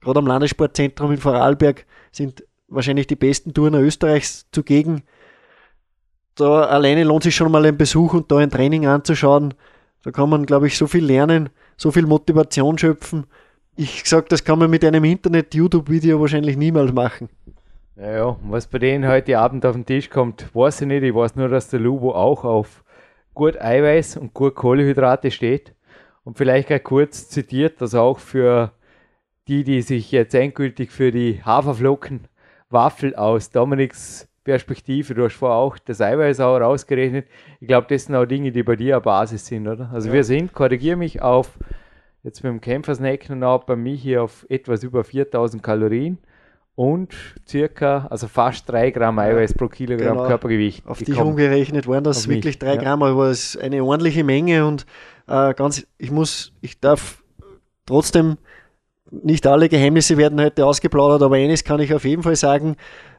[0.00, 5.02] Gerade am Landessportzentrum in Vorarlberg sind wahrscheinlich die besten Turner Österreichs zugegen
[6.40, 9.54] da alleine lohnt sich schon mal ein Besuch und da ein Training anzuschauen.
[10.02, 13.26] Da kann man, glaube ich, so viel lernen, so viel Motivation schöpfen.
[13.76, 17.28] Ich sage, das kann man mit einem Internet-YouTube-Video wahrscheinlich niemals machen.
[17.96, 21.02] Naja, was bei denen heute Abend auf den Tisch kommt, weiß ich nicht.
[21.02, 22.84] Ich weiß nur, dass der Lubo auch auf
[23.34, 25.74] gut Eiweiß und gut Kohlenhydrate steht.
[26.24, 28.72] Und vielleicht gleich kurz zitiert, dass auch für
[29.48, 32.28] die, die sich jetzt endgültig für die Haferflocken
[32.68, 35.14] Waffel aus Dominiks Perspektive.
[35.14, 37.26] Du hast vorher auch das Eiweiß auch rausgerechnet.
[37.60, 39.90] Ich glaube, das sind auch Dinge, die bei dir eine Basis sind, oder?
[39.92, 40.14] Also ja.
[40.14, 41.58] wir sind, korrigiere mich, auf
[42.22, 46.18] jetzt mit dem Kämpfersnack noch bei mir hier auf etwas über 4000 Kalorien
[46.74, 47.14] und
[47.46, 50.26] circa, also fast 3 Gramm Eiweiß pro Kilogramm genau.
[50.26, 50.86] Körpergewicht.
[50.86, 52.76] Auf dich umgerechnet waren das wirklich 3 ja.
[52.76, 54.86] Gramm, aber es ist eine ordentliche Menge und
[55.26, 57.22] äh, ganz, ich muss, ich darf
[57.86, 58.38] trotzdem,
[59.10, 62.76] nicht alle Geheimnisse werden heute ausgeplaudert, aber eines kann ich auf jeden Fall sagen,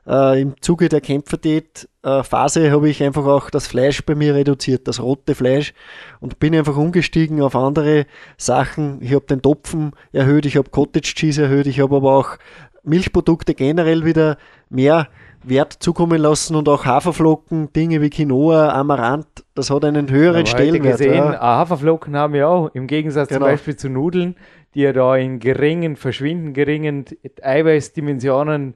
[0.08, 4.88] äh, Im Zuge der Kämpferdiät-Phase äh, habe ich einfach auch das Fleisch bei mir reduziert,
[4.88, 5.74] das rote Fleisch,
[6.20, 9.00] und bin einfach umgestiegen auf andere Sachen.
[9.02, 12.38] Ich habe den Topfen erhöht, ich habe Cottage Cheese erhöht, ich habe aber auch
[12.84, 14.38] Milchprodukte generell wieder
[14.70, 15.08] mehr
[15.44, 20.52] Wert zukommen lassen und auch Haferflocken, Dinge wie Quinoa, Amaranth, das hat einen höheren ja,
[20.52, 20.98] Stellenwert.
[21.00, 21.42] Gesehen, ja.
[21.42, 23.42] Haferflocken haben wir auch, im Gegensatz genau.
[23.42, 24.36] zum Beispiel zu Nudeln,
[24.76, 27.06] die ja da in geringen, verschwinden geringen
[27.42, 28.76] Eiweißdimensionen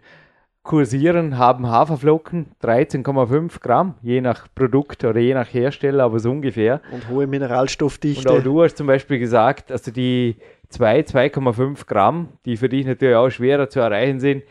[0.66, 6.82] kursieren, haben Haferflocken 13,5 Gramm, je nach Produkt oder je nach Hersteller, aber so ungefähr.
[6.92, 8.30] Und hohe Mineralstoffdichte.
[8.30, 10.36] Und auch du hast zum Beispiel gesagt, also die
[10.70, 14.44] 2, 2,5 Gramm, die für dich natürlich auch schwerer zu erreichen sind,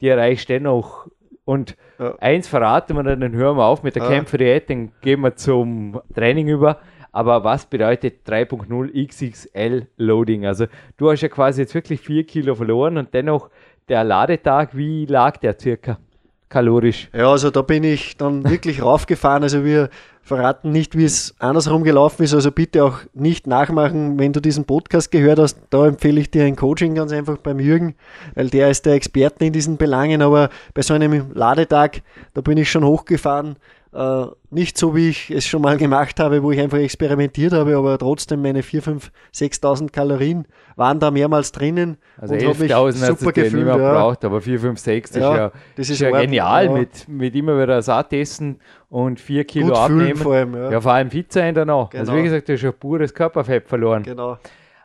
[0.00, 1.08] die erreichst du dennoch.
[1.44, 2.16] Und ja.
[2.18, 4.10] eins verraten wir dann, dann hören wir auf mit der ja.
[4.10, 6.78] Kämpferdiät, dann gehen wir zum Training über.
[7.12, 10.46] Aber was bedeutet 3.0 XXL Loading?
[10.46, 13.50] Also du hast ja quasi jetzt wirklich 4 Kilo verloren und dennoch
[13.88, 15.98] der Ladetag, wie lag der circa?
[16.52, 17.08] kalorisch.
[17.14, 19.42] Ja, also da bin ich dann wirklich raufgefahren.
[19.42, 19.88] Also wir
[20.22, 22.34] verraten nicht, wie es andersrum gelaufen ist.
[22.34, 25.58] Also bitte auch nicht nachmachen, wenn du diesen Podcast gehört hast.
[25.70, 27.94] Da empfehle ich dir ein Coaching ganz einfach beim Jürgen,
[28.34, 30.22] weil der ist der Experte in diesen Belangen.
[30.22, 32.02] Aber bei so einem Ladetag,
[32.34, 33.56] da bin ich schon hochgefahren.
[33.94, 37.76] Äh, nicht so, wie ich es schon mal gemacht habe, wo ich einfach experimentiert habe,
[37.76, 41.98] aber trotzdem meine 4, 5, 6.000 Kalorien waren da mehrmals drinnen.
[42.16, 43.92] Also 11.000 hast du nicht mehr ja.
[43.92, 46.72] braucht, aber 4, 5, 6 ja, ist ja, das ist ja genial ja.
[46.72, 50.16] Mit, mit immer wieder satt essen und 4 Kilo Gut abnehmen.
[50.16, 50.70] Vor allem, ja.
[50.70, 51.90] ja, vor allem Fit sein danach.
[51.90, 52.00] Genau.
[52.00, 54.04] Also wie gesagt, du hast ja pures Körperfett verloren.
[54.04, 54.38] Genau.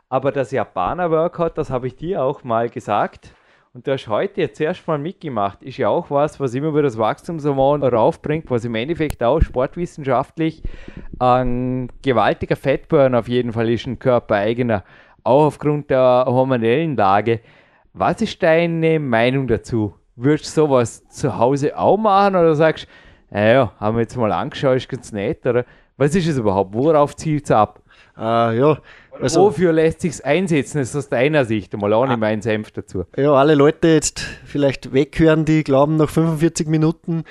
[0.09, 3.31] Aber das Japaner-Workout, das habe ich dir auch mal gesagt,
[3.77, 6.97] und du hast heute jetzt erstmal mitgemacht, ist ja auch was, was immer wieder das
[6.97, 10.63] Wachstumshormon raufbringt, was im Endeffekt auch sportwissenschaftlich
[11.19, 14.83] ein gewaltiger Fettburn auf jeden Fall ist, ein körpereigener,
[15.23, 17.39] auch aufgrund der hormonellen Lage.
[17.93, 19.93] Was ist deine Meinung dazu?
[20.15, 22.87] Würdest du sowas zu Hause auch machen oder sagst
[23.29, 25.65] naja, haben wir jetzt mal angeschaut, ist ganz nett, oder
[25.97, 26.73] was ist es überhaupt?
[26.73, 27.83] Worauf zielt es ab?
[28.17, 28.77] Uh, ja,
[29.21, 30.79] also, Wofür lässt sich einsetzen?
[30.79, 32.17] Das ist aus deiner Sicht mal auch nicht ah.
[32.17, 33.05] mein Senf dazu.
[33.15, 37.23] Ja, alle Leute jetzt vielleicht weghören, die glauben, nach 45 Minuten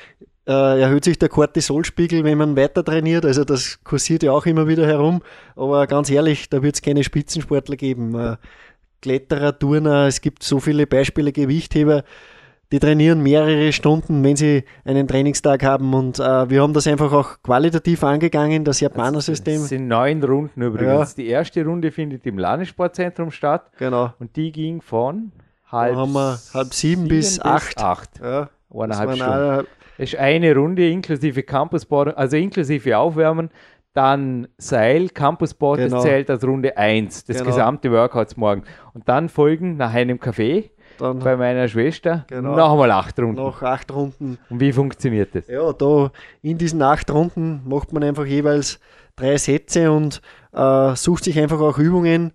[0.47, 3.25] äh, erhöht sich der Cortisolspiegel, wenn man weiter trainiert.
[3.25, 5.23] Also das kursiert ja auch immer wieder herum.
[5.57, 8.15] Aber ganz ehrlich, da wird es keine Spitzensportler geben.
[8.15, 8.37] Äh,
[9.03, 12.05] Kletterer, Turner, es gibt so viele Beispiele, Gewichtheber
[12.73, 15.95] die trainieren mehrere Stunden, wenn sie einen Trainingstag haben.
[15.95, 19.63] Und äh, wir haben das einfach auch qualitativ angegangen, das Japaner-System.
[19.63, 21.11] Es sind neun Runden übrigens.
[21.11, 21.23] Ja.
[21.23, 23.71] Die erste Runde findet im Landessportzentrum statt.
[23.79, 24.13] Genau.
[24.19, 25.31] Und die ging von
[25.71, 27.79] halb, halb sieben, sieben bis, bis acht.
[27.79, 28.11] acht.
[28.21, 28.51] Ja.
[28.75, 29.33] Eineinhalb Stunden.
[29.33, 29.65] Eine,
[29.99, 33.51] das ist eine Runde inklusive Campusboard, also inklusive Aufwärmen.
[33.95, 35.97] Dann Seil, Campusboard, genau.
[35.97, 37.49] das zählt als Runde 1, das genau.
[37.49, 38.65] gesamte Workouts morgen.
[38.93, 43.37] Und dann folgen nach einem Kaffee dann bei meiner Schwester genau, noch einmal acht Runden.
[43.37, 44.39] Noch acht Runden.
[44.51, 45.47] Und wie funktioniert das?
[45.49, 46.11] Ja, da
[46.43, 48.79] in diesen acht Runden macht man einfach jeweils
[49.17, 50.21] drei Sätze und
[50.53, 52.33] äh, sucht sich einfach auch Übungen,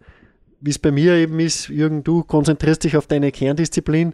[0.60, 1.70] wie es bei mir eben ist.
[1.70, 4.14] Jürgen, du konzentrierst dich auf deine Kerndisziplin,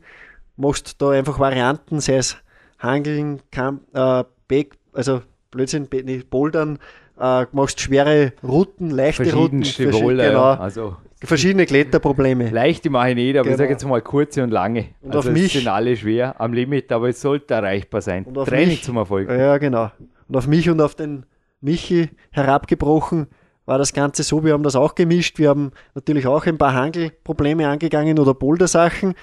[0.55, 2.37] machst da einfach Varianten, sei es
[2.79, 6.79] Hangeln, Kamp, äh, Back, also Blödsinn, nicht Bouldern,
[7.19, 9.63] äh, machst schwere Routen, leichte Routen.
[9.91, 10.43] Boulder, genau.
[10.53, 12.49] Also verschiedene Kletterprobleme.
[12.49, 13.53] Leichte mache ich nicht, aber genau.
[13.53, 14.87] ich sage jetzt mal kurze und lange.
[15.01, 18.23] Und also auf mich sind alle schwer am Limit, aber es sollte erreichbar sein.
[18.25, 19.29] Und auf Training mich, zum Erfolg.
[19.29, 19.91] Ja, genau.
[20.27, 21.25] Und auf mich und auf den
[21.61, 23.27] Michi herabgebrochen
[23.65, 25.39] war das Ganze so, wir haben das auch gemischt.
[25.39, 29.13] Wir haben natürlich auch ein paar Hangelprobleme angegangen oder Boulder-Sachen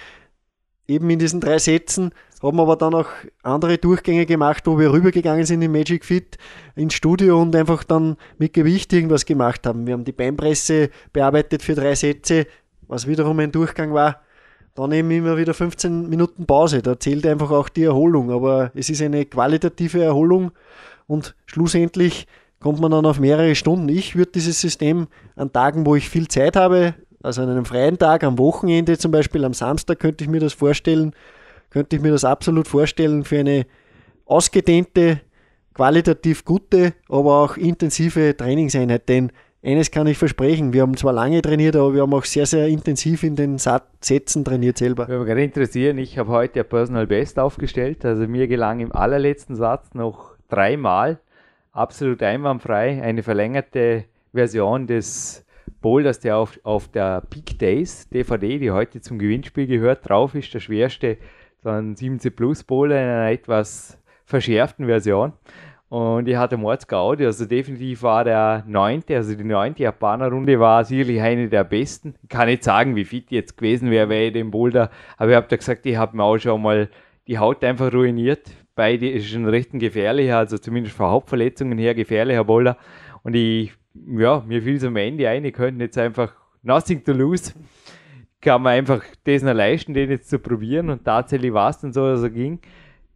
[0.87, 2.11] eben in diesen drei Sätzen,
[2.46, 3.09] haben aber dann auch
[3.42, 6.37] andere Durchgänge gemacht, wo wir rübergegangen sind in Magic Fit
[6.76, 9.87] ins Studio und einfach dann mit Gewicht irgendwas gemacht haben.
[9.87, 12.46] Wir haben die Beinpresse bearbeitet für drei Sätze,
[12.87, 14.20] was wiederum ein Durchgang war.
[14.74, 16.83] Dann eben immer wieder 15 Minuten Pause.
[16.83, 18.30] Da zählt einfach auch die Erholung.
[18.30, 20.50] Aber es ist eine qualitative Erholung
[21.07, 22.26] und schlussendlich
[22.61, 23.88] kommt man dann auf mehrere Stunden.
[23.88, 27.98] Ich würde dieses System an Tagen, wo ich viel Zeit habe, also an einem freien
[27.98, 31.14] Tag, am Wochenende zum Beispiel, am Samstag könnte ich mir das vorstellen,
[31.75, 33.67] könnte ich mir das absolut vorstellen für eine
[34.27, 35.21] ausgedehnte,
[35.75, 39.09] qualitativ gute, aber auch intensive Trainingseinheit.
[39.09, 42.47] Denn eines kann ich versprechen, wir haben zwar lange trainiert, aber wir haben auch sehr,
[42.47, 45.09] sehr intensiv in den Sätzen trainiert selber.
[45.09, 48.93] Würde mich gerade interessieren, ich habe heute ein Personal Best aufgestellt, also mir gelang im
[48.93, 51.19] allerletzten Satz noch dreimal,
[51.73, 55.45] absolut einwandfrei, eine verlängerte Version des
[55.81, 60.55] Boulders, der auf, auf der Peak Days DVD, die heute zum Gewinnspiel gehört, drauf ist,
[60.55, 61.19] der schwerste,
[61.64, 65.33] so ein 7C Plus Boulder in einer etwas verschärften Version.
[65.88, 70.85] Und ich hatte Mords Gaudi, also definitiv war der neunte, also die neunte Japaner-Runde war
[70.85, 72.14] sicherlich eine der besten.
[72.22, 75.46] Ich kann nicht sagen, wie fit jetzt gewesen wäre bei dem Boulder, aber ich habe
[75.48, 76.90] da gesagt, ich habe mir auch schon mal
[77.27, 78.50] die Haut einfach ruiniert.
[78.74, 82.77] Beide ist schon recht gefährlicher, also zumindest von Hauptverletzungen her gefährlicher Boulder.
[83.22, 83.72] Und ich
[84.18, 87.53] ja, mir fiel es am Ende ein, ich könnte jetzt einfach nothing to lose.
[88.44, 91.94] Kann man einfach das noch leisten, den jetzt zu probieren und tatsächlich war es dann
[91.94, 92.61] so, dass er ging.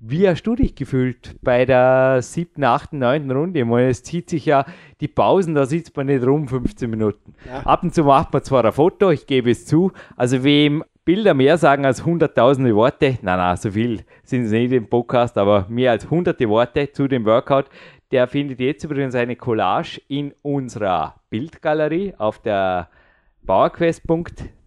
[0.00, 3.60] Wie hast du dich gefühlt bei der siebten, achten, neunten Runde?
[3.60, 4.64] Ich meine, es zieht sich ja
[5.02, 7.34] die Pausen, da sitzt man nicht rum 15 Minuten.
[7.46, 7.60] Ja.
[7.66, 9.92] Ab und zu macht man zwar ein Foto, ich gebe es zu.
[10.16, 14.72] Also wem Bilder mehr sagen als hunderttausende Worte, na na, so viel sind es nicht
[14.72, 17.66] im Podcast, aber mehr als hunderte Worte zu dem Workout,
[18.12, 22.88] der findet jetzt übrigens eine Collage in unserer Bildgalerie auf der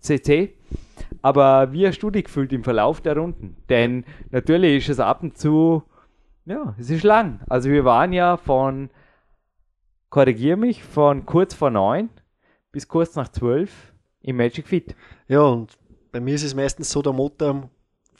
[0.01, 0.49] powerquest.cc.
[1.21, 3.55] Aber wie hast du dich gefühlt im Verlauf der Runden?
[3.69, 5.83] Denn natürlich ist es ab und zu,
[6.45, 7.41] ja, es ist lang.
[7.47, 8.89] Also wir waren ja von,
[10.09, 12.09] korrigier mich, von kurz vor neun
[12.71, 14.95] bis kurz nach zwölf im Magic Fit.
[15.27, 15.77] Ja, und
[16.11, 17.69] bei mir ist es meistens so der Motor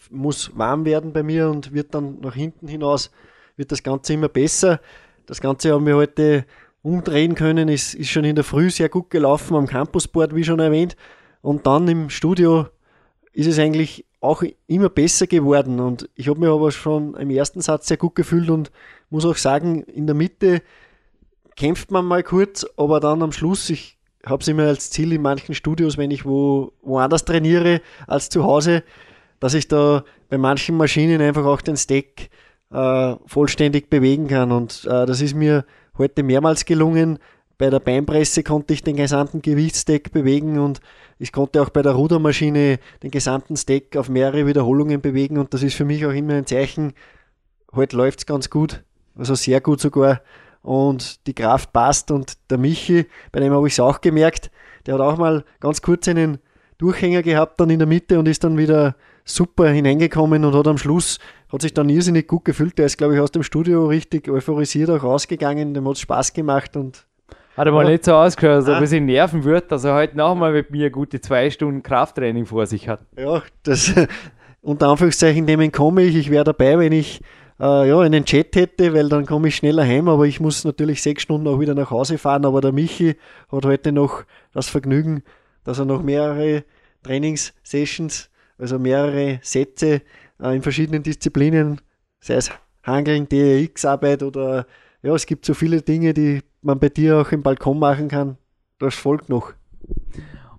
[0.09, 3.11] muss warm werden bei mir und wird dann nach hinten hinaus,
[3.55, 4.81] wird das Ganze immer besser.
[5.25, 6.45] Das Ganze haben wir heute
[6.81, 10.59] umdrehen können, ist, ist schon in der Früh sehr gut gelaufen am Campusboard, wie schon
[10.59, 10.97] erwähnt.
[11.41, 12.67] Und dann im Studio
[13.33, 15.79] ist es eigentlich auch immer besser geworden.
[15.79, 18.71] Und ich habe mich aber schon im ersten Satz sehr gut gefühlt und
[19.09, 20.61] muss auch sagen, in der Mitte
[21.55, 25.21] kämpft man mal kurz, aber dann am Schluss, ich habe es immer als Ziel in
[25.21, 28.83] manchen Studios, wenn ich wo, woanders trainiere als zu Hause,
[29.39, 32.29] dass ich da bei manchen Maschinen einfach auch den Stack
[32.71, 34.51] äh, vollständig bewegen kann.
[34.51, 35.65] Und äh, das ist mir
[35.97, 37.19] heute mehrmals gelungen.
[37.61, 40.81] Bei der Beinpresse konnte ich den gesamten Gewichtsstack bewegen und
[41.19, 45.61] ich konnte auch bei der Rudermaschine den gesamten Stack auf mehrere Wiederholungen bewegen und das
[45.61, 46.93] ist für mich auch immer ein Zeichen,
[47.75, 48.83] heute läuft es ganz gut,
[49.15, 50.21] also sehr gut sogar
[50.63, 54.49] und die Kraft passt und der Michi, bei dem habe ich es auch gemerkt,
[54.87, 56.39] der hat auch mal ganz kurz einen
[56.79, 60.79] Durchhänger gehabt dann in der Mitte und ist dann wieder super hineingekommen und hat am
[60.79, 61.19] Schluss,
[61.53, 62.79] hat sich dann irrsinnig gut gefühlt.
[62.79, 65.75] Der ist, glaube ich, aus dem Studio richtig euphorisiert auch rausgegangen.
[65.75, 67.05] Dem hat es Spaß gemacht und
[67.57, 70.17] hat er mal nicht so ausgehört, als ob es ihn nerven wird, dass er heute
[70.17, 73.01] nochmal mit mir gute zwei Stunden Krafttraining vor sich hat.
[73.17, 73.93] Ja, das
[74.61, 76.15] unter Anführungszeichen nehmen komme ich.
[76.15, 77.21] Ich wäre dabei, wenn ich
[77.59, 81.01] äh, ja, einen Chat hätte, weil dann komme ich schneller heim, aber ich muss natürlich
[81.01, 82.45] sechs Stunden auch wieder nach Hause fahren.
[82.45, 83.15] Aber der Michi
[83.51, 85.23] hat heute noch das Vergnügen,
[85.63, 86.63] dass er noch mehrere
[87.03, 90.01] Trainingssessions also mehrere Sätze
[90.39, 91.81] äh, in verschiedenen Disziplinen,
[92.19, 92.51] sei es
[92.83, 94.67] Hangeln, DRX-Arbeit oder
[95.03, 98.37] ja, es gibt so viele Dinge, die man bei dir auch im Balkon machen kann.
[98.79, 99.53] Das folgt noch.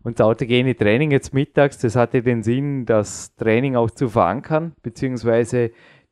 [0.02, 4.72] Und das autogene Training jetzt mittags, das hatte den Sinn, das Training auch zu verankern,
[4.83, 5.70] beziehungsweise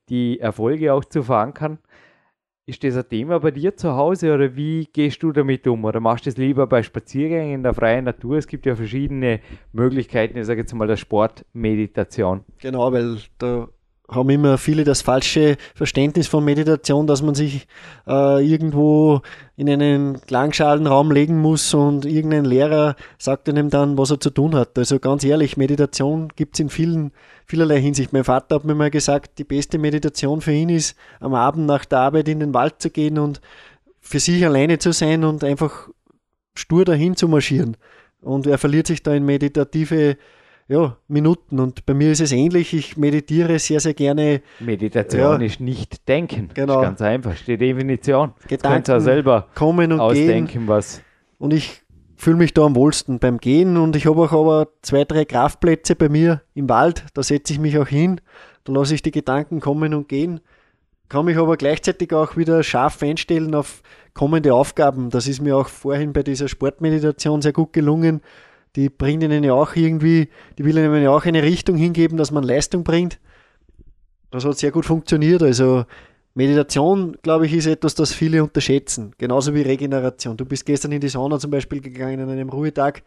[0.08, 1.78] die Erfolge auch zu verankern.
[2.66, 5.84] Ist das ein Thema bei dir zu Hause oder wie gehst du damit um?
[5.84, 8.36] Oder machst du es lieber bei Spaziergängen in der freien Natur?
[8.36, 9.40] Es gibt ja verschiedene
[9.72, 12.44] Möglichkeiten, ich sage jetzt mal der Sportmeditation.
[12.58, 13.68] Genau, weil da
[14.10, 17.66] haben immer viele das falsche Verständnis von Meditation, dass man sich
[18.06, 19.22] äh, irgendwo
[19.56, 24.54] in einen Klangschalenraum legen muss und irgendein Lehrer sagt einem dann, was er zu tun
[24.54, 24.76] hat.
[24.76, 27.12] Also ganz ehrlich, Meditation gibt es in vielen,
[27.46, 28.12] vielerlei Hinsicht.
[28.12, 31.84] Mein Vater hat mir mal gesagt, die beste Meditation für ihn ist, am Abend nach
[31.84, 33.40] der Arbeit in den Wald zu gehen und
[34.00, 35.88] für sich alleine zu sein und einfach
[36.54, 37.76] stur dahin zu marschieren.
[38.20, 40.16] Und er verliert sich da in meditative
[40.70, 41.58] ja, Minuten.
[41.58, 42.72] Und bei mir ist es ähnlich.
[42.74, 44.40] Ich meditiere sehr, sehr gerne.
[44.60, 46.48] Meditation ja, ist nicht denken.
[46.54, 46.74] Genau.
[46.74, 47.34] Das ist ganz einfach.
[47.44, 48.32] Die Definition.
[48.46, 50.68] Gedanken du auch selber kommen und ausdenken, gehen.
[50.68, 51.02] was.
[51.38, 51.82] Und ich
[52.14, 53.76] fühle mich da am wohlsten beim Gehen.
[53.76, 57.04] Und ich habe auch aber zwei, drei Kraftplätze bei mir im Wald.
[57.14, 58.20] Da setze ich mich auch hin.
[58.62, 60.38] Da lasse ich die Gedanken kommen und gehen.
[61.08, 63.82] Kann mich aber gleichzeitig auch wieder scharf einstellen auf
[64.14, 65.10] kommende Aufgaben.
[65.10, 68.20] Das ist mir auch vorhin bei dieser Sportmeditation sehr gut gelungen
[68.76, 70.28] die bringt ihnen ja auch irgendwie,
[70.58, 73.18] die will ihnen ja auch eine Richtung hingeben, dass man Leistung bringt.
[74.30, 75.42] Das hat sehr gut funktioniert.
[75.42, 75.84] Also
[76.34, 79.12] Meditation, glaube ich, ist etwas, das viele unterschätzen.
[79.18, 80.36] Genauso wie Regeneration.
[80.36, 83.02] Du bist gestern in die Sauna zum Beispiel gegangen an einem Ruhetag.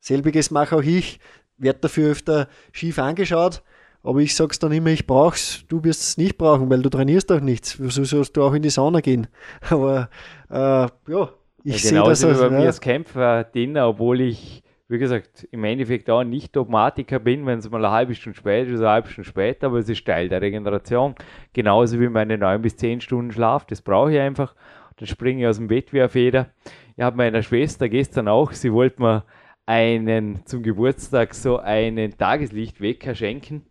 [0.00, 1.18] Selbiges mache auch ich.
[1.56, 3.62] Werde dafür öfter schief angeschaut.
[4.04, 6.88] Aber ich sage es dann immer, ich brauch's, du wirst es nicht brauchen, weil du
[6.88, 7.80] trainierst auch nichts.
[7.80, 9.26] Wieso sollst du auch in die Sauna gehen?
[9.70, 10.08] Aber
[10.48, 11.30] äh, ja,
[11.64, 12.20] ich ja, sehe das.
[12.20, 16.56] Genauso wie bei mir als Kämpfer, Dinner, obwohl ich wie gesagt, im Endeffekt auch nicht
[16.56, 19.78] Dogmatiker bin, wenn es mal eine halbe Stunde später ist, eine halbe Stunde später, aber
[19.78, 21.14] es ist Teil der Regeneration.
[21.52, 24.54] Genauso wie meine neun bis zehn Stunden Schlaf, das brauche ich einfach.
[24.96, 26.48] Dann springe ich aus dem Bett wie eine Feder.
[26.96, 29.24] Ich habe meiner Schwester gestern auch, sie wollte mir
[29.66, 33.66] einen zum Geburtstag so einen Tageslichtwecker schenken.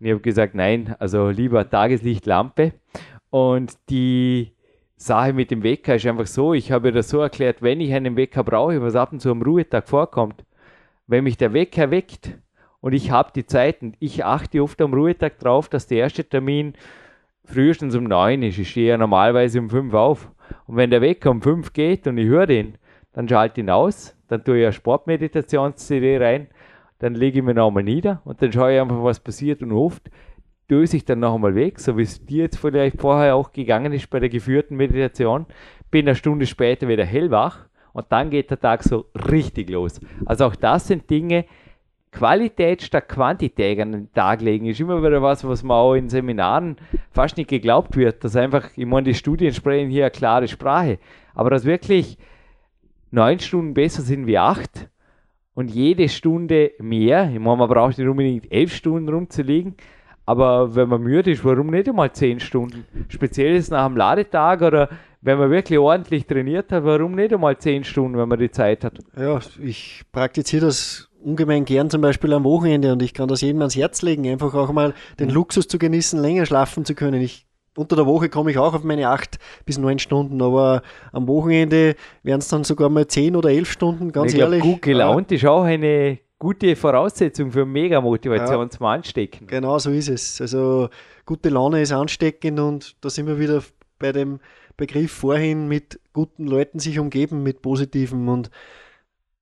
[0.00, 2.72] Und ich habe gesagt, nein, also lieber Tageslichtlampe.
[3.28, 4.54] Und die
[4.96, 8.16] Sache mit dem Wecker ist einfach so, ich habe das so erklärt, wenn ich einen
[8.16, 10.44] Wecker brauche, was ab und zu am Ruhetag vorkommt,
[11.06, 12.38] wenn mich der Wecker weckt
[12.80, 16.74] und ich habe die Zeiten, ich achte oft am Ruhetag drauf, dass der erste Termin
[17.44, 18.58] frühestens um neun ist.
[18.58, 20.30] Ich stehe ja normalerweise um fünf auf.
[20.66, 22.78] Und wenn der Wecker um fünf geht und ich höre den,
[23.12, 26.48] dann schalte ich ihn aus, dann tue ich eine Sportmeditations-CD rein,
[26.98, 30.10] dann lege ich mich nochmal nieder und dann schaue ich einfach, was passiert und oft
[30.70, 33.92] döse ich dann noch einmal weg, so wie es dir jetzt vielleicht vorher auch gegangen
[33.92, 35.46] ist bei der geführten Meditation,
[35.90, 40.00] bin eine Stunde später wieder hellwach und dann geht der Tag so richtig los.
[40.26, 41.46] Also auch das sind Dinge,
[42.10, 46.08] Qualität statt Quantität an den Tag legen, ist immer wieder was, was man auch in
[46.08, 46.76] Seminaren
[47.10, 48.22] fast nicht geglaubt wird.
[48.22, 50.98] Dass einfach, ich meine, die Studien sprechen hier eine klare Sprache,
[51.34, 52.18] aber dass wirklich
[53.10, 54.88] neun Stunden besser sind wie acht
[55.54, 59.74] und jede Stunde mehr, ich meine, man braucht nicht unbedingt elf Stunden rumzuliegen,
[60.26, 62.86] aber wenn man müde ist, warum nicht einmal zehn Stunden?
[63.08, 64.88] Speziell ist nach einem Ladetag oder
[65.20, 68.84] wenn man wirklich ordentlich trainiert hat, warum nicht einmal zehn Stunden, wenn man die Zeit
[68.84, 68.98] hat?
[69.16, 73.60] Ja, ich praktiziere das ungemein gern zum Beispiel am Wochenende und ich kann das jedem
[73.60, 75.34] ans Herz legen, einfach auch mal den mhm.
[75.34, 77.20] Luxus zu genießen, länger schlafen zu können.
[77.20, 77.46] Ich
[77.76, 81.96] unter der Woche komme ich auch auf meine acht bis neun Stunden, aber am Wochenende
[82.22, 84.62] werden es dann sogar mal zehn oder elf Stunden, ganz ich ehrlich.
[84.62, 85.36] Glaub, gut gelaunt ja.
[85.36, 89.46] ist auch eine gute Voraussetzung für Mega-Motivation ja, zum Anstecken.
[89.46, 90.40] Genau so ist es.
[90.40, 90.88] Also
[91.24, 93.62] gute Laune ist ansteckend und da sind wir wieder
[93.98, 94.40] bei dem
[94.76, 98.28] Begriff vorhin mit guten Leuten sich umgeben, mit positiven.
[98.28, 98.50] Und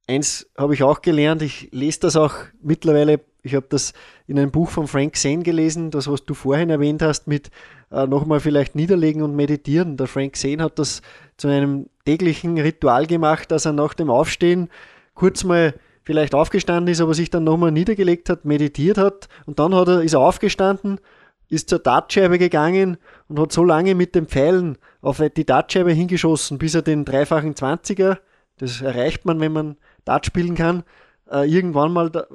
[0.07, 3.93] eins habe ich auch gelernt, ich lese das auch mittlerweile, ich habe das
[4.27, 7.51] in einem Buch von Frank Zane gelesen, das, was du vorhin erwähnt hast, mit
[7.91, 9.97] äh, nochmal vielleicht niederlegen und meditieren.
[9.97, 11.03] Der Frank Zane hat das
[11.37, 14.69] zu einem täglichen Ritual gemacht, dass er nach dem Aufstehen
[15.15, 19.75] kurz mal vielleicht aufgestanden ist, aber sich dann nochmal niedergelegt hat, meditiert hat und dann
[19.75, 21.01] hat er, ist er aufgestanden,
[21.49, 22.97] ist zur Dartscheibe gegangen
[23.29, 27.55] und hat so lange mit den Pfeilen auf die Dartscheibe hingeschossen, bis er den dreifachen
[27.55, 28.19] 20er,
[28.59, 30.83] das erreicht man, wenn man Dart spielen kann,
[31.31, 32.27] äh, irgendwann mal, das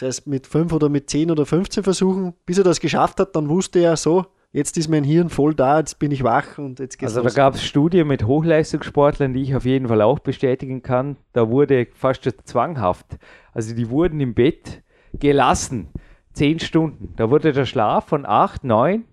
[0.00, 3.48] heißt mit 5 oder mit 10 oder 15 Versuchen, bis er das geschafft hat, dann
[3.48, 6.98] wusste er so, jetzt ist mein Hirn voll da, jetzt bin ich wach und jetzt
[6.98, 7.34] geht's Also los.
[7.34, 11.16] da gab es Studien mit Hochleistungssportlern, die ich auf jeden Fall auch bestätigen kann.
[11.32, 13.18] Da wurde fast zwanghaft.
[13.52, 14.82] Also die wurden im Bett
[15.14, 15.88] gelassen,
[16.32, 17.14] zehn Stunden.
[17.16, 19.04] Da wurde der Schlaf von acht, neun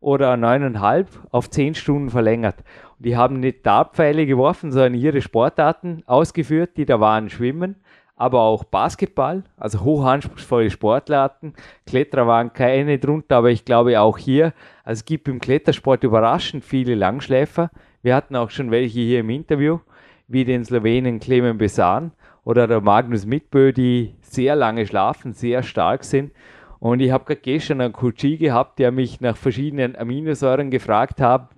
[0.00, 2.56] oder neuneinhalb auf zehn Stunden verlängert.
[2.98, 7.76] Und die haben nicht Dartpfeile geworfen, sondern ihre Sportarten ausgeführt, die da waren, Schwimmen,
[8.22, 11.54] aber auch Basketball, also hochanspruchsvolle Sportlarten.
[11.86, 14.52] Kletterer waren keine drunter, aber ich glaube auch hier,
[14.84, 17.72] also es gibt im Klettersport überraschend viele Langschläfer.
[18.00, 19.80] Wir hatten auch schon welche hier im Interview,
[20.28, 22.12] wie den Slowenen Clemen Besan
[22.44, 26.30] oder der Magnus Mitbö, die sehr lange schlafen, sehr stark sind.
[26.78, 31.48] Und ich habe gerade gestern einen Coachie gehabt, der mich nach verschiedenen Aminosäuren gefragt hat,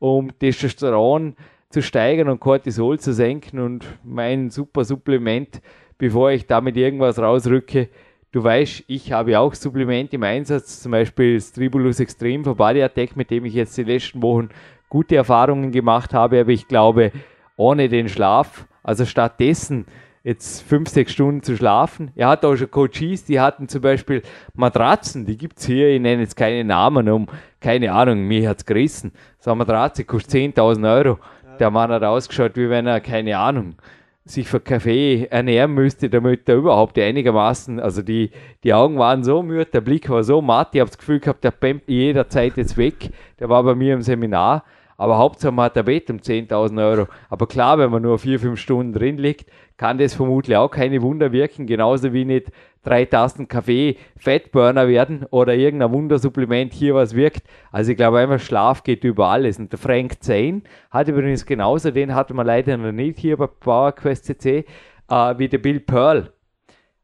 [0.00, 1.36] um Testosteron
[1.68, 3.60] zu steigern und Cortisol zu senken.
[3.60, 5.60] Und mein super Supplement
[6.00, 7.88] bevor ich damit irgendwas rausrücke.
[8.32, 12.82] Du weißt, ich habe auch Supplemente im Einsatz, zum Beispiel das Tribulus Extreme für Body
[12.82, 14.48] Attack, mit dem ich jetzt die letzten Wochen
[14.88, 17.12] gute Erfahrungen gemacht habe, aber ich glaube,
[17.56, 19.86] ohne den Schlaf, also stattdessen
[20.24, 22.12] jetzt fünf, sechs Stunden zu schlafen.
[22.14, 24.22] Er hat auch schon Coaches, die hatten zum Beispiel
[24.54, 27.26] Matratzen, die gibt es hier, ich nenne jetzt keine Namen, um,
[27.60, 29.12] keine Ahnung, mir hat es gerissen.
[29.38, 31.18] So eine Matratze kostet 10.000 Euro.
[31.58, 33.74] Der Mann hat ausgeschaut, wie wenn er, keine Ahnung,
[34.24, 38.30] sich für Kaffee ernähren müsste, damit er überhaupt einigermaßen, also die,
[38.64, 41.42] die Augen waren so müde, der Blick war so matt, ich habe das Gefühl gehabt,
[41.42, 43.10] der pempt jederzeit jetzt weg.
[43.38, 44.64] Der war bei mir im Seminar,
[44.96, 47.08] aber Hauptsache man hat ein Bett um 10.000 Euro.
[47.30, 49.50] Aber klar, wenn man nur vier, fünf Stunden drin liegt,
[49.80, 52.52] kann das vermutlich auch keine Wunder wirken, genauso wie nicht
[52.82, 57.44] drei Tassen Kaffee Fettburner werden oder irgendein Wundersupplement hier was wirkt.
[57.72, 59.58] Also ich glaube einfach, Schlaf geht über alles.
[59.58, 60.60] Und der Frank Zane
[60.90, 64.66] hat übrigens genauso, den hatten wir leider noch nicht hier bei PowerQuest CC,
[65.08, 66.30] äh, wie der Bill Pearl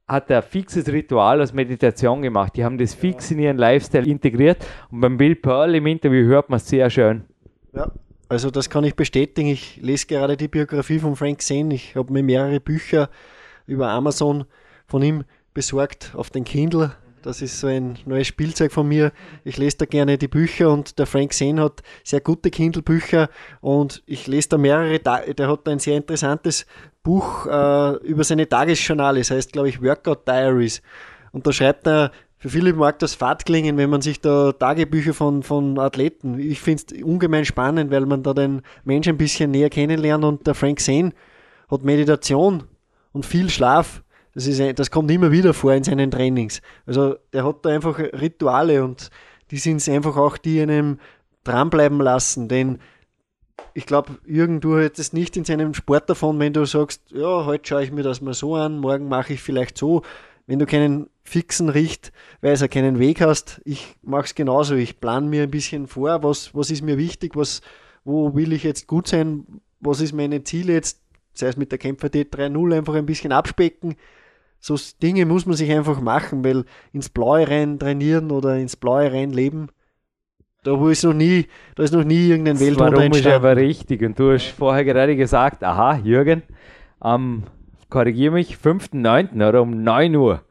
[0.06, 2.56] hat ein fixes Ritual aus Meditation gemacht.
[2.56, 4.58] Die haben das fix in ihren Lifestyle integriert
[4.90, 7.24] und beim Bill Pearl im Interview hört man es sehr schön.
[7.72, 7.90] Ja,
[8.28, 9.48] also das kann ich bestätigen.
[9.48, 11.74] Ich lese gerade die Biografie von Frank Zane.
[11.74, 13.08] Ich habe mir mehrere Bücher
[13.66, 14.44] über Amazon
[14.86, 15.24] von ihm
[15.54, 16.92] besorgt auf den Kindle.
[17.22, 19.10] Das ist so ein neues Spielzeug von mir.
[19.42, 24.02] Ich lese da gerne die Bücher und der Frank Zane hat sehr gute Kindle-Bücher und
[24.06, 25.00] ich lese da mehrere.
[25.00, 26.66] Der hat ein sehr interessantes
[27.02, 29.18] Buch äh, über seine Tagesjournale.
[29.18, 30.82] Das heißt, glaube ich, Workout Diaries.
[31.32, 32.12] Und da schreibt er
[32.46, 36.38] für viele mag das fad klingen, wenn man sich da Tagebücher von, von Athleten.
[36.38, 40.46] Ich finde es ungemein spannend, weil man da den Menschen ein bisschen näher kennenlernt und
[40.46, 41.12] der Frank Zane
[41.68, 42.62] hat Meditation
[43.12, 46.62] und viel Schlaf das, ist, das kommt immer wieder vor in seinen Trainings.
[46.86, 49.10] Also der hat da einfach Rituale und
[49.50, 51.00] die sind es einfach auch, die einem
[51.42, 52.46] dranbleiben lassen.
[52.46, 52.78] Denn
[53.74, 57.66] ich glaube, Jürgen, du hättest nicht in seinem Sport davon, wenn du sagst, ja, heute
[57.66, 60.02] schaue ich mir das mal so an, morgen mache ich vielleicht so.
[60.46, 64.74] Wenn du keinen fixen Richtweiser, keinen Weg hast, ich mache es genauso.
[64.74, 67.60] Ich plane mir ein bisschen vor, was, was ist mir wichtig, was,
[68.04, 69.44] wo will ich jetzt gut sein,
[69.80, 71.00] was ist meine Ziele jetzt,
[71.34, 73.96] sei es mit der Kämpfer D3.0 einfach ein bisschen abspecken
[74.60, 79.12] so Dinge muss man sich einfach machen, weil ins Blaue rein trainieren oder ins Blaue
[79.12, 79.68] rein leben,
[80.64, 81.46] da wo ist noch nie,
[81.76, 84.02] da ist noch nie irgendein Weltwunder Warum ist aber richtig.
[84.02, 86.42] Und du hast vorher gerade gesagt, aha, Jürgen,
[86.98, 87.44] am,
[87.88, 89.48] korrigiere mich, 5.9.
[89.48, 90.42] oder um 9 Uhr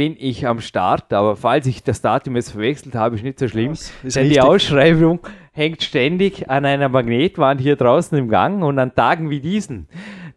[0.00, 3.48] bin ich am Start, aber falls ich das Datum jetzt verwechselt habe, ist nicht so
[3.48, 3.74] schlimm.
[3.74, 4.32] Denn richtig.
[4.32, 5.20] die Ausschreibung
[5.52, 9.88] hängt ständig an einer Magnetwand hier draußen im Gang und an Tagen wie diesen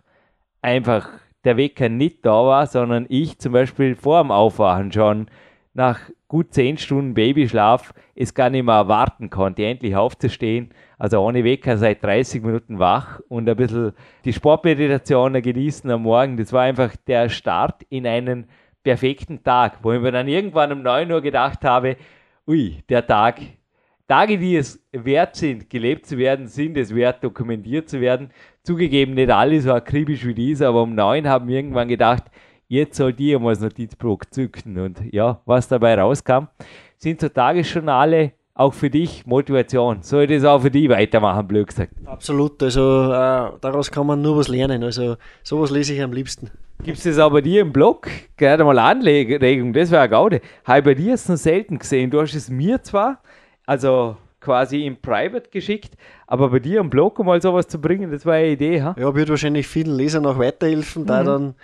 [0.62, 1.10] einfach
[1.44, 5.26] der Wecker nicht da war, sondern ich zum Beispiel vor dem Aufwachen schon
[5.74, 10.70] nach gut zehn Stunden Babyschlaf es gar nicht mehr erwarten konnte, endlich aufzustehen.
[10.98, 13.94] Also ohne Wecker seit 30 Minuten wach und ein bisschen
[14.26, 16.38] die Sportmeditation genießen am Morgen.
[16.38, 18.48] Das war einfach der Start in einen
[18.84, 21.98] perfekten Tag, wo ich mir dann irgendwann um 9 Uhr gedacht habe,
[22.48, 23.40] ui, der Tag,
[24.08, 28.30] Tage, die es wert sind, gelebt zu werden, sind es wert, dokumentiert zu werden.
[28.64, 32.26] Zugegeben, nicht alle so akribisch wie dieser, aber um 9 haben wir irgendwann gedacht,
[32.72, 34.80] jetzt soll die mal das Notizblock zücken.
[34.80, 36.48] Und ja, was dabei rauskam,
[36.98, 40.02] sind so Tagesjournale auch für dich Motivation.
[40.02, 41.94] Soll ich das auch für dich weitermachen, blöd gesagt?
[42.06, 44.84] Absolut, also äh, daraus kann man nur was lernen.
[44.84, 46.50] Also sowas lese ich am liebsten.
[46.84, 48.08] Gibt es das auch bei dir im Blog?
[48.38, 50.42] Gerade mal Anregung, das wäre eine Gaude.
[50.64, 52.10] Habe ich bei dir jetzt noch selten gesehen.
[52.10, 53.22] Du hast es mir zwar,
[53.66, 55.96] also quasi im Private geschickt,
[56.26, 58.82] aber bei dir im Blog mal sowas zu bringen, das war eine Idee.
[58.82, 58.96] Ha?
[58.98, 61.08] Ja, wird wahrscheinlich vielen Lesern auch weiterhelfen, mhm.
[61.08, 61.56] da dann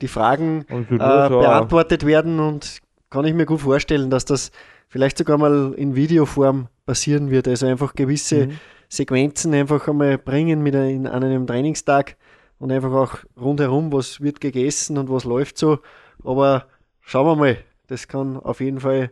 [0.00, 2.78] die Fragen äh, beantwortet werden und
[3.10, 4.50] kann ich mir gut vorstellen, dass das
[4.88, 7.48] vielleicht sogar mal in Videoform passieren wird.
[7.48, 8.60] Also einfach gewisse mhm.
[8.88, 12.16] Sequenzen einfach einmal bringen mit ein, an einem Trainingstag
[12.58, 15.78] und einfach auch rundherum, was wird gegessen und was läuft so.
[16.24, 16.66] Aber
[17.00, 19.10] schauen wir mal, das kann auf jeden Fall,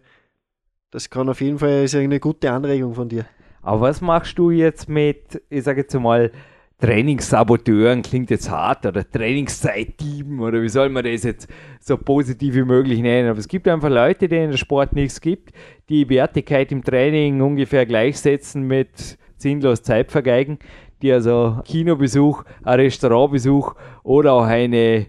[0.90, 3.26] das kann auf jeden Fall ist eine gute Anregung von dir.
[3.62, 6.30] Aber was machst du jetzt mit, ich sage jetzt mal,
[6.80, 11.48] Trainingssaboteuren klingt jetzt hart oder Trainingszeitdieben oder wie soll man das jetzt
[11.80, 13.28] so positiv wie möglich nennen.
[13.28, 15.52] Aber es gibt einfach Leute, denen der Sport nichts gibt,
[15.88, 20.60] die Wertigkeit im Training ungefähr gleichsetzen mit sinnlos Zeit vergeigen,
[21.02, 23.74] die also Kinobesuch, ein Restaurantbesuch
[24.04, 25.06] oder auch eine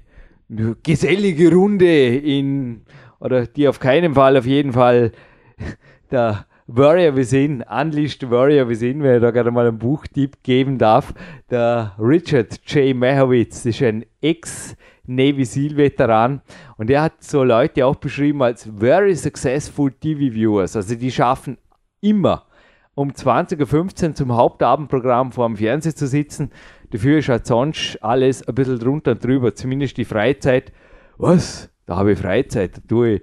[0.81, 2.81] gesellige Runde in
[3.19, 5.11] oder die auf keinen Fall auf jeden Fall
[6.11, 11.15] der Warrior Within, Unleashed Warrior Within, wenn ich da gerade mal einen Buchtipp geben darf.
[11.49, 12.95] Der Richard J.
[12.95, 16.41] Mehowitz ist ein Ex-Navy SEAL-Veteran
[16.77, 20.75] und er hat so Leute auch beschrieben als very successful TV-Viewers.
[20.75, 21.57] Also die schaffen
[22.01, 22.45] immer
[22.93, 26.51] um 20.15 Uhr zum Hauptabendprogramm vor dem Fernseher zu sitzen.
[26.91, 30.71] Dafür ist halt sonst alles ein bisschen drunter und drüber, zumindest die Freizeit.
[31.17, 31.71] Was?
[31.87, 33.21] Da habe ich Freizeit, da tue ich,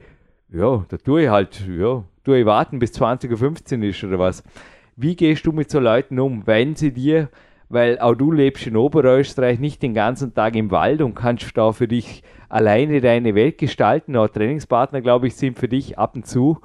[0.53, 4.43] ja, da tue ich halt, ja, du warten bis 20.15 Uhr ist oder was.
[4.97, 7.29] Wie gehst du mit so Leuten um, wenn sie dir,
[7.69, 11.73] weil auch du lebst in Oberösterreich nicht den ganzen Tag im Wald und kannst da
[11.73, 16.27] für dich alleine deine Welt gestalten, auch Trainingspartner, glaube ich, sind für dich ab und
[16.27, 16.59] zu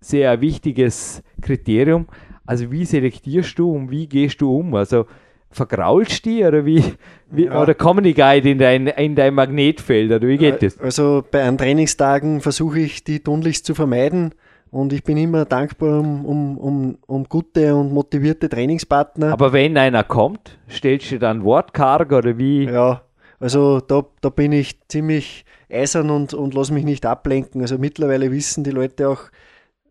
[0.00, 2.06] sehr wichtiges Kriterium.
[2.44, 4.74] Also wie selektierst du und wie gehst du um?
[4.74, 5.06] Also
[5.50, 6.82] vergraulst die oder wie,
[7.30, 7.60] wie ja.
[7.60, 10.78] oder kommen die Guide in dein, in dein Magnetfeld oder wie geht das?
[10.78, 14.34] Also bei einem Trainingstagen versuche ich die tunlichst zu vermeiden.
[14.72, 19.30] Und ich bin immer dankbar um, um, um, um gute und motivierte Trainingspartner.
[19.30, 22.64] Aber wenn einer kommt, stellst du dann Wortkarg oder wie?
[22.64, 23.02] Ja,
[23.38, 27.60] also da, da bin ich ziemlich eisern und, und lasse mich nicht ablenken.
[27.60, 29.20] Also mittlerweile wissen die Leute auch,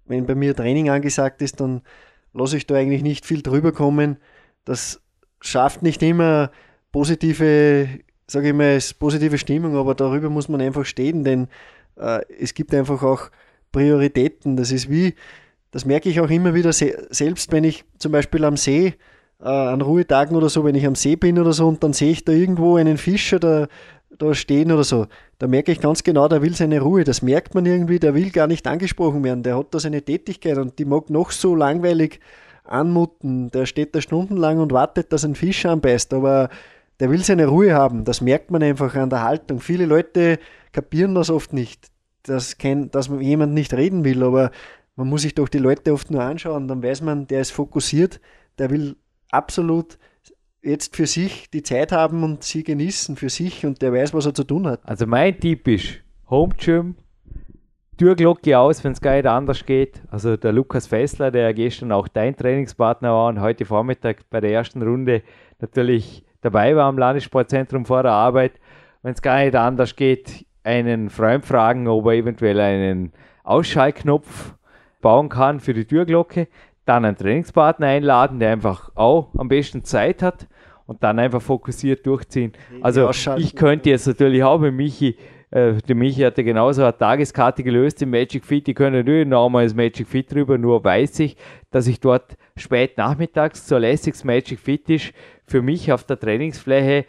[0.06, 1.82] wenn bei mir Training angesagt ist, dann
[2.34, 4.18] lasse ich da eigentlich nicht viel drüber kommen.
[4.66, 5.00] Das
[5.42, 6.50] schafft nicht immer
[6.92, 7.88] positive,
[8.26, 11.50] sage ich mal, positive Stimmung, aber darüber muss man einfach stehen, denn
[11.98, 13.30] äh, es gibt einfach auch
[13.72, 14.58] Prioritäten.
[14.58, 15.16] Das ist wie,
[15.72, 18.96] das merke ich auch immer wieder, selbst wenn ich zum Beispiel am See,
[19.42, 22.12] äh, an Ruhetagen oder so, wenn ich am See bin oder so und dann sehe
[22.12, 23.68] ich da irgendwo einen Fischer da,
[24.18, 25.08] da stehen oder so,
[25.40, 27.04] da merke ich ganz genau, der will seine Ruhe.
[27.04, 29.44] Das merkt man irgendwie, der will gar nicht angesprochen werden.
[29.44, 32.20] Der hat da seine Tätigkeit und die mag noch so langweilig
[32.64, 33.50] anmuten.
[33.50, 36.50] Der steht da stundenlang und wartet, dass ein Fisch anbeißt, aber
[37.00, 38.04] der will seine Ruhe haben.
[38.04, 39.60] Das merkt man einfach an der Haltung.
[39.60, 40.38] Viele Leute
[40.72, 41.91] kapieren das oft nicht
[42.24, 44.52] dass, kein, dass jemand nicht reden will, aber
[44.96, 48.20] man muss sich doch die Leute oft nur anschauen, dann weiß man, der ist fokussiert,
[48.58, 48.96] der will
[49.30, 49.98] absolut
[50.62, 54.26] jetzt für sich die Zeit haben und sie genießen für sich und der weiß, was
[54.26, 54.82] er zu tun hat.
[54.84, 56.96] Also mein Tipp ist Home Gym,
[57.98, 60.02] Türglocke aus, wenn es gar nicht anders geht.
[60.10, 64.52] Also der Lukas Fessler, der gestern auch dein Trainingspartner war und heute Vormittag bei der
[64.52, 65.24] ersten Runde
[65.60, 68.54] natürlich dabei war am Landessportzentrum vor der Arbeit.
[69.04, 74.56] Wenn es gar nicht anders geht, einen Freund fragen, ob er eventuell einen Ausschaltknopf
[75.02, 76.48] bauen kann für die Türglocke,
[76.86, 80.48] dann einen Trainingspartner einladen, der einfach auch am besten Zeit hat
[80.86, 82.54] und dann einfach fokussiert durchziehen.
[82.82, 85.18] Also ich könnte jetzt natürlich auch mit Michi,
[85.52, 89.66] äh, der Michi hatte genauso eine Tageskarte gelöst im Magic Fit, die können natürlich nochmal
[89.66, 91.38] das Magic Fit drüber, nur weiß ich,
[91.72, 95.14] dass ich dort spät nachmittags so lässiges Magic Fit ist,
[95.46, 97.06] für mich auf der Trainingsfläche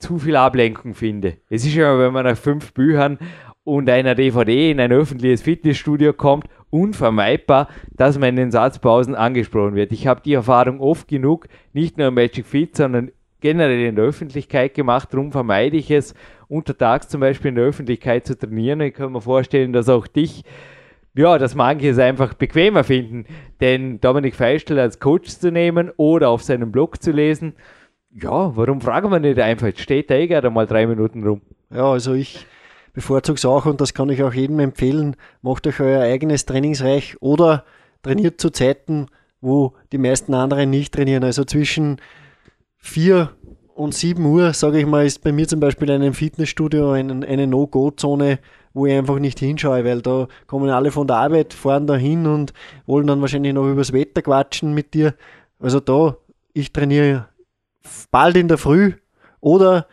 [0.00, 1.36] zu viel Ablenkung finde.
[1.48, 3.18] Es ist ja, wenn man nach fünf Büchern
[3.64, 9.74] und einer DVD in ein öffentliches Fitnessstudio kommt, unvermeidbar, dass man in den Satzpausen angesprochen
[9.74, 9.92] wird.
[9.92, 14.04] Ich habe die Erfahrung oft genug, nicht nur im Magic Fit, sondern generell in der
[14.04, 15.12] Öffentlichkeit gemacht.
[15.12, 16.14] Darum vermeide ich es,
[16.48, 18.80] untertags zum Beispiel in der Öffentlichkeit zu trainieren.
[18.80, 20.44] Ich kann mir vorstellen, dass auch dich,
[21.14, 23.26] ja, dass manche es einfach bequemer finden,
[23.60, 27.54] den Dominik Feistel als Coach zu nehmen oder auf seinem Blog zu lesen.
[28.12, 29.68] Ja, warum fragen wir nicht einfach?
[29.68, 31.42] Jetzt steht da eh gerade mal drei Minuten rum.
[31.72, 32.46] Ja, also ich
[32.92, 35.16] bevorzuge es auch und das kann ich auch jedem empfehlen.
[35.42, 37.64] Macht euch euer eigenes Trainingsreich oder
[38.02, 39.06] trainiert zu Zeiten,
[39.40, 41.22] wo die meisten anderen nicht trainieren.
[41.22, 42.00] Also zwischen
[42.78, 43.30] 4
[43.74, 47.26] und 7 Uhr, sage ich mal, ist bei mir zum Beispiel in einem Fitnessstudio eine,
[47.26, 48.40] eine No-Go-Zone,
[48.74, 52.26] wo ich einfach nicht hinschaue, weil da kommen alle von der Arbeit, fahren da hin
[52.26, 52.52] und
[52.86, 55.14] wollen dann wahrscheinlich noch übers Wetter quatschen mit dir.
[55.60, 56.16] Also da,
[56.52, 57.29] ich trainiere
[58.10, 58.92] bald in der Früh
[59.40, 59.86] oder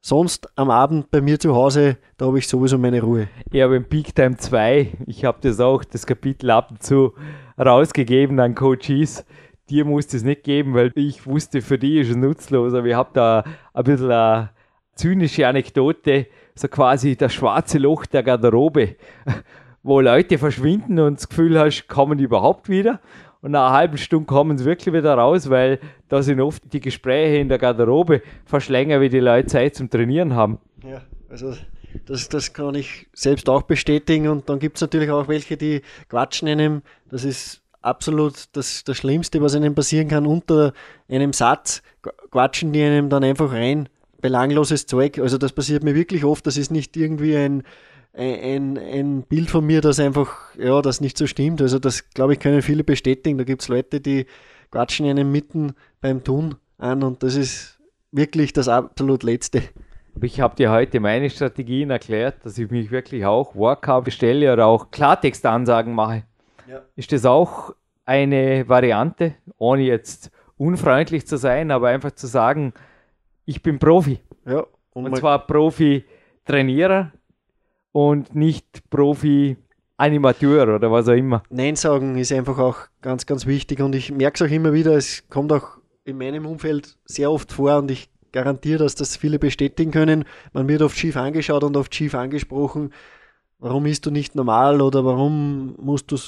[0.00, 3.28] sonst am Abend bei mir zu Hause, da habe ich sowieso meine Ruhe.
[3.50, 7.14] Ich habe im Peak Time 2, ich habe das auch, das Kapitel ab und zu
[7.58, 9.24] rausgegeben an Coaches.
[9.68, 12.94] Dir musste es nicht geben, weil ich wusste, für die ist es nutzlos, aber ich
[12.94, 13.42] habe da
[13.74, 14.50] ein bisschen eine
[14.94, 18.94] zynische Anekdote, so quasi das schwarze Loch der Garderobe,
[19.82, 23.00] wo Leute verschwinden und das Gefühl hast, kommen die überhaupt wieder?
[23.46, 25.78] Und nach einer halben Stunde kommen sie wirklich wieder raus, weil
[26.08, 29.88] da sind oft die Gespräche in der Garderobe fast länger, wie die Leute Zeit zum
[29.88, 30.58] Trainieren haben.
[30.82, 31.54] Ja, also
[32.06, 35.82] das, das kann ich selbst auch bestätigen und dann gibt es natürlich auch welche, die
[36.08, 36.82] quatschen einem.
[37.08, 40.26] Das ist absolut das, das Schlimmste, was einem passieren kann.
[40.26, 40.72] Unter
[41.08, 41.82] einem Satz
[42.32, 43.88] quatschen die einem dann einfach rein.
[44.20, 45.20] Belangloses Zeug.
[45.20, 46.48] Also das passiert mir wirklich oft.
[46.48, 47.62] Das ist nicht irgendwie ein
[48.16, 51.60] ein, ein Bild von mir, das einfach, ja, das nicht so stimmt.
[51.60, 53.38] Also das, glaube ich, können viele bestätigen.
[53.38, 54.26] Da gibt es Leute, die
[54.70, 57.78] quatschen einen mitten beim Tun an und das ist
[58.12, 59.62] wirklich das absolut Letzte.
[60.22, 64.66] Ich habe dir heute meine Strategien erklärt, dass ich mich wirklich auch Workout bestelle oder
[64.66, 66.24] auch Klartextansagen mache.
[66.68, 66.82] Ja.
[66.96, 67.74] Ist das auch
[68.06, 72.72] eine Variante, ohne jetzt unfreundlich zu sein, aber einfach zu sagen,
[73.44, 74.20] ich bin Profi.
[74.46, 74.64] Ja,
[74.94, 77.12] und, und zwar Profi-Trainierer,
[77.96, 81.42] und nicht Profi-Animateur oder was auch immer.
[81.48, 84.92] Nein sagen ist einfach auch ganz, ganz wichtig und ich merke es auch immer wieder,
[84.92, 89.38] es kommt auch in meinem Umfeld sehr oft vor und ich garantiere, dass das viele
[89.38, 90.26] bestätigen können.
[90.52, 92.92] Man wird oft schief angeschaut und oft schief angesprochen.
[93.58, 96.18] Warum isst du nicht normal oder warum musst du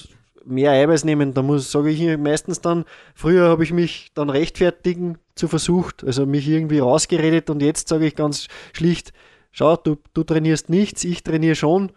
[0.47, 1.35] mehr Eiweiß nehmen?
[1.35, 6.25] Da muss, sage ich meistens dann, früher habe ich mich dann rechtfertigen zu versucht, also
[6.25, 9.13] mich irgendwie rausgeredet und jetzt sage ich ganz schlicht,
[9.59, 11.91] schau, du, du trainierst nichts, ich trainiere schon.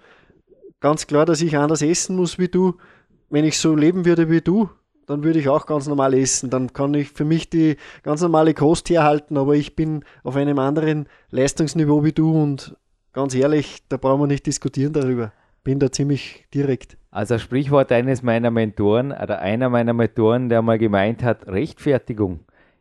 [0.80, 2.78] Ganz klar, dass ich anders essen muss wie du.
[3.30, 4.70] Wenn ich so leben würde wie du,
[5.06, 6.50] dann würde ich auch ganz normal essen.
[6.50, 10.58] Dann kann ich für mich die ganz normale Kost herhalten, aber ich bin auf einem
[10.58, 12.76] anderen Leistungsniveau wie du und
[13.14, 15.32] ganz ehrlich, da brauchen wir nicht diskutieren darüber.
[15.64, 16.98] Bin da ziemlich direkt.
[17.12, 22.40] Also Sprichwort eines meiner Mentoren oder einer meiner Mentoren, der mal gemeint hat, Rechtfertigung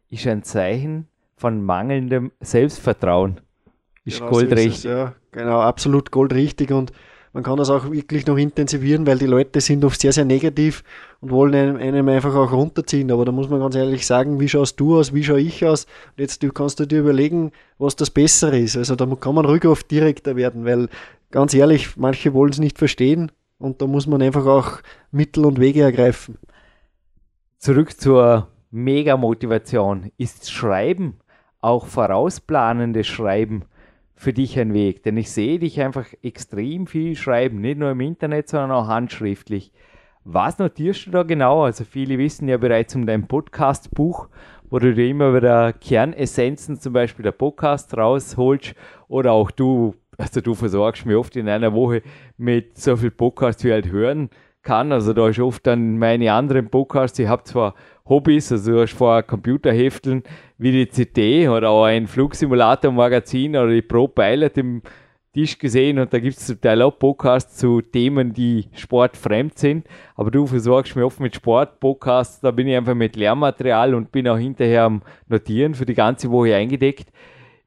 [0.08, 3.40] ist ein Zeichen von mangelndem Selbstvertrauen.
[4.04, 4.80] Ist genau goldrichtig.
[4.80, 6.92] So ja, genau, absolut goldrichtig und
[7.32, 10.82] man kann das auch wirklich noch intensivieren, weil die Leute sind oft sehr, sehr negativ
[11.20, 13.12] und wollen einem, einem, einfach auch runterziehen.
[13.12, 15.84] Aber da muss man ganz ehrlich sagen, wie schaust du aus, wie schaue ich aus?
[15.84, 18.76] Und jetzt du kannst du dir überlegen, was das Bessere ist.
[18.76, 20.88] Also da kann man ruhig oft direkter werden, weil
[21.30, 24.78] ganz ehrlich, manche wollen es nicht verstehen und da muss man einfach auch
[25.12, 26.36] Mittel und Wege ergreifen.
[27.58, 30.10] Zurück zur Mega-Motivation.
[30.16, 31.20] Ist Schreiben,
[31.60, 33.66] auch vorausplanendes Schreiben,
[34.20, 35.02] für dich ein Weg?
[35.02, 39.72] Denn ich sehe dich einfach extrem viel schreiben, nicht nur im Internet, sondern auch handschriftlich.
[40.24, 41.64] Was notierst du da genau?
[41.64, 44.28] Also viele wissen ja bereits um dein Podcast-Buch,
[44.68, 48.74] wo du dir immer wieder Kernessenzen, zum Beispiel der Podcast rausholst
[49.08, 52.02] oder auch du, also du versorgst mich oft in einer Woche
[52.36, 54.28] mit so viel Podcasts, wie ich halt hören
[54.62, 54.92] kann.
[54.92, 57.74] Also da ist oft dann meine anderen Podcasts, ich habe zwar
[58.10, 60.24] Hobbys, also du hast vor Computerhefteln
[60.58, 64.82] wie die CT oder auch ein Flugsimulator-Magazin oder die Pro Pilot im
[65.32, 69.86] Tisch gesehen und da gibt es zum Teil auch Podcasts zu Themen, die sportfremd sind.
[70.16, 74.26] Aber du versorgst mich oft mit Sport-Podcasts, da bin ich einfach mit Lehrmaterial und bin
[74.26, 77.12] auch hinterher am Notieren für die ganze Woche eingedeckt.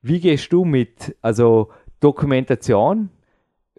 [0.02, 1.70] Wie gehst du mit also
[2.02, 3.10] Dokumentation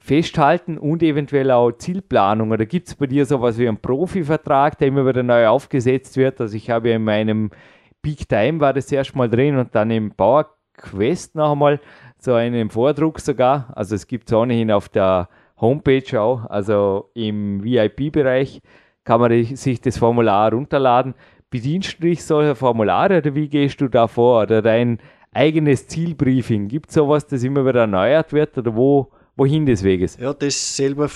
[0.05, 2.51] festhalten und eventuell auch Zielplanung?
[2.51, 6.43] Oder gibt es bei dir sowas wie einen Profivertrag, der immer wieder neu aufgesetzt wird?
[6.43, 7.51] Also ich habe ja in meinem
[8.03, 11.81] Peak Time war das erst mal drin und dann im Power Quest noch einmal
[12.19, 13.73] so einen Vordruck sogar.
[13.75, 18.61] Also es gibt es ohnehin auf der Homepage auch, also im VIP-Bereich
[19.05, 21.15] kann man sich das Formular runterladen.
[21.49, 24.43] Bedienst du dich solcher Formulare oder wie gehst du da vor?
[24.43, 24.99] Oder dein
[25.33, 26.69] eigenes Zielbriefing?
[26.69, 30.17] Gibt es sowas, das immer wieder erneuert wird oder wo, wohin des Weges?
[30.21, 31.11] Ja, das selber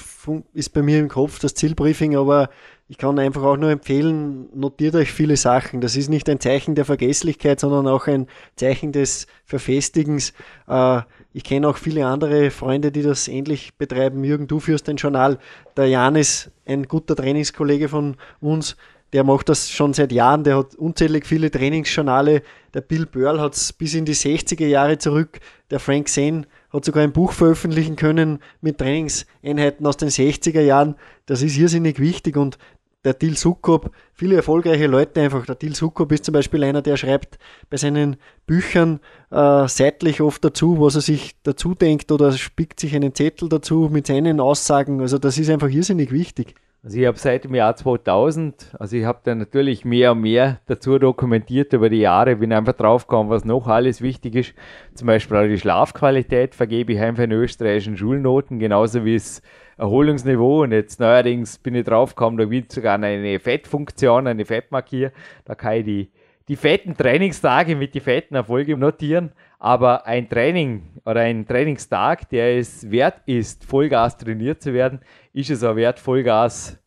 [0.53, 2.51] ist bei mir im Kopf, das Zielbriefing, aber
[2.91, 5.83] ich kann einfach auch nur empfehlen, notiert euch viele Sachen.
[5.83, 10.33] Das ist nicht ein Zeichen der Vergesslichkeit, sondern auch ein Zeichen des Verfestigens.
[10.67, 11.03] Äh,
[11.35, 14.25] ich kenne auch viele andere Freunde, die das ähnlich betreiben.
[14.25, 15.39] Jürgen, du führst ein Journal.
[15.77, 18.75] Der Jan ist ein guter Trainingskollege von uns.
[19.13, 20.45] Der macht das schon seit Jahren.
[20.45, 22.43] Der hat unzählig viele Trainingsjournale.
[22.73, 25.41] Der Bill Burl hat es bis in die 60er Jahre zurück.
[25.71, 30.97] Der Frank Sen hat sogar ein Buch veröffentlichen können mit Trainingseinheiten aus den 60er Jahren.
[31.27, 32.59] Das ist irrsinnig wichtig und
[33.05, 35.47] der Dil Sukop, viele erfolgreiche Leute einfach.
[35.47, 37.39] Der Dil Sukop ist zum Beispiel einer, der schreibt
[37.71, 38.17] bei seinen
[38.47, 39.01] Büchern
[39.31, 43.89] äh, seitlich oft dazu, was er sich dazu denkt oder spickt sich einen Zettel dazu
[43.91, 45.01] mit seinen Aussagen.
[45.01, 46.55] Also das ist einfach irrsinnig wichtig.
[46.81, 50.61] Also ich habe seit dem Jahr 2000, also ich habe da natürlich mehr und mehr
[50.67, 54.55] dazu dokumentiert über die Jahre, bin einfach draufgekommen, was noch alles wichtig ist.
[54.95, 59.43] Zum Beispiel auch die Schlafqualität vergebe ich einfach in österreichischen Schulnoten, genauso wie es
[59.77, 60.63] Erholungsniveau.
[60.63, 65.11] Und jetzt neuerdings bin ich draufgekommen, da wird sogar eine Fettfunktion, eine Fettmarkier.
[65.47, 66.11] Da kann ich die,
[66.49, 69.33] die fetten Trainingstage mit den fetten Erfolgen notieren.
[69.59, 75.01] Aber ein Training oder ein Trainingstag, der es wert ist, Vollgas trainiert zu werden,
[75.33, 76.79] ist es auch wert, Vollgas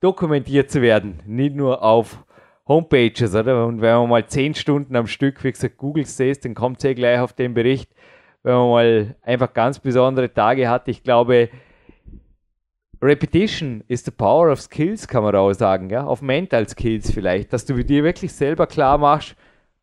[0.00, 1.20] dokumentiert zu werden.
[1.26, 2.24] Nicht nur auf
[2.68, 3.66] Homepages, oder?
[3.66, 6.94] Und wenn man mal zehn Stunden am Stück, wie gesagt, Google sieht, dann kommt es
[6.94, 7.90] gleich auf den Bericht.
[8.42, 11.48] Wenn man mal einfach ganz besondere Tage hat, ich glaube,
[13.02, 17.52] Repetition is the power of skills, kann man auch sagen, ja, auf Mental Skills vielleicht,
[17.52, 19.34] dass du dir wirklich selber klar machst,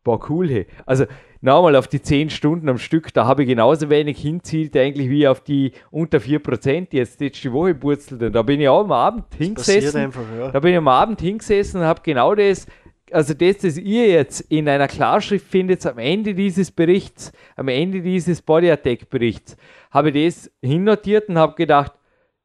[0.02, 0.66] boah, cool, hey.
[0.86, 1.04] Also,
[1.42, 5.28] nochmal auf die 10 Stunden am Stück, da habe ich genauso wenig hinzielt eigentlich wie
[5.28, 8.22] auf die unter 4%, die jetzt letzte Woche purzelt.
[8.22, 10.00] Und da bin ich auch am Abend hingesessen.
[10.00, 10.50] Einfach, ja.
[10.50, 12.66] Da bin ich am Abend hingesessen und habe genau das,
[13.12, 18.00] also das, das ihr jetzt in einer Klarschrift findet, am Ende dieses Berichts, am Ende
[18.00, 19.56] dieses Body Attack Berichts,
[19.90, 21.92] habe ich das hinnotiert und habe gedacht,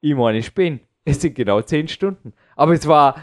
[0.06, 0.82] ich meine, ich bin.
[1.04, 2.34] Es sind genau 10 Stunden.
[2.56, 3.16] Aber es war,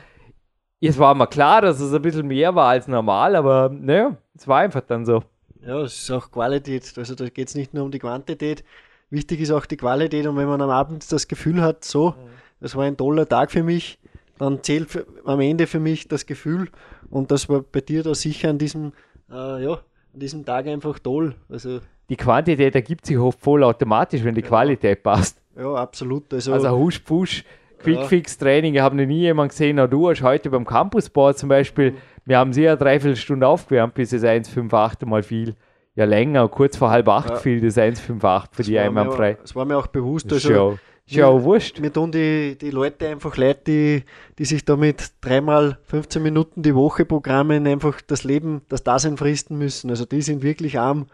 [0.80, 4.48] es war mir klar, dass es ein bisschen mehr war als normal, aber naja, es
[4.48, 5.22] war einfach dann so.
[5.64, 6.92] Ja, es ist auch Qualität.
[6.96, 8.64] Also da geht es nicht nur um die Quantität.
[9.10, 10.26] Wichtig ist auch die Qualität.
[10.26, 12.16] Und wenn man am Abend das Gefühl hat, so,
[12.60, 14.00] das war ein toller Tag für mich,
[14.38, 16.68] dann zählt für, am Ende für mich das Gefühl.
[17.10, 18.92] Und das war bei dir da sicher an diesem,
[19.30, 21.36] äh, ja, an diesem Tag einfach toll.
[21.48, 21.78] Also
[22.08, 24.48] die Quantität ergibt sich oft voll automatisch, wenn die ja.
[24.48, 25.41] Qualität passt.
[25.56, 26.32] Ja, absolut.
[26.32, 27.44] Also, also Husch, Push,
[27.82, 31.94] Quickfix-Training, ich habe noch nie jemanden gesehen, auch du hast heute beim Campusboard zum Beispiel,
[32.24, 35.56] wir haben sie ja dreiviertel Stunde aufgewärmt, bis es 1,58 mal viel.
[35.94, 37.36] Ja, länger, kurz vor halb acht ja.
[37.36, 39.36] fiel das 1,58 für die einmal frei.
[39.42, 40.32] Das war mir auch bewusst.
[40.32, 40.78] Also, Show.
[41.06, 41.80] Schau, wurscht.
[41.80, 44.04] Mir tun die, die Leute einfach leid, die,
[44.38, 49.16] die sich da mit dreimal 15 Minuten die Woche Programmen einfach das Leben, das Dasein
[49.16, 49.90] fristen müssen.
[49.90, 51.08] Also die sind wirklich arm.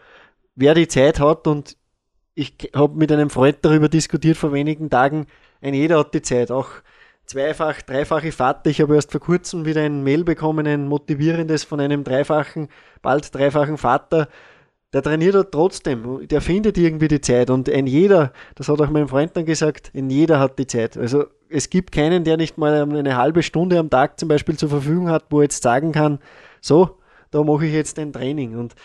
[0.55, 1.77] Wer die Zeit hat und
[2.39, 5.27] ich habe mit einem Freund darüber diskutiert vor wenigen Tagen,
[5.61, 6.69] ein jeder hat die Zeit, auch
[7.27, 8.71] zweifach, dreifache Vater.
[8.71, 12.69] Ich habe erst vor kurzem wieder ein Mail bekommen, ein motivierendes von einem dreifachen,
[13.03, 14.29] bald dreifachen Vater.
[14.93, 18.89] Der trainiert hat trotzdem, der findet irgendwie die Zeit und ein jeder, das hat auch
[18.89, 20.97] mein Freund dann gesagt, ein jeder hat die Zeit.
[20.97, 24.69] Also es gibt keinen, der nicht mal eine halbe Stunde am Tag zum Beispiel zur
[24.69, 26.21] Verfügung hat, wo er jetzt sagen kann,
[26.61, 26.99] so,
[27.33, 28.57] da mache ich jetzt ein Training.
[28.57, 28.77] Und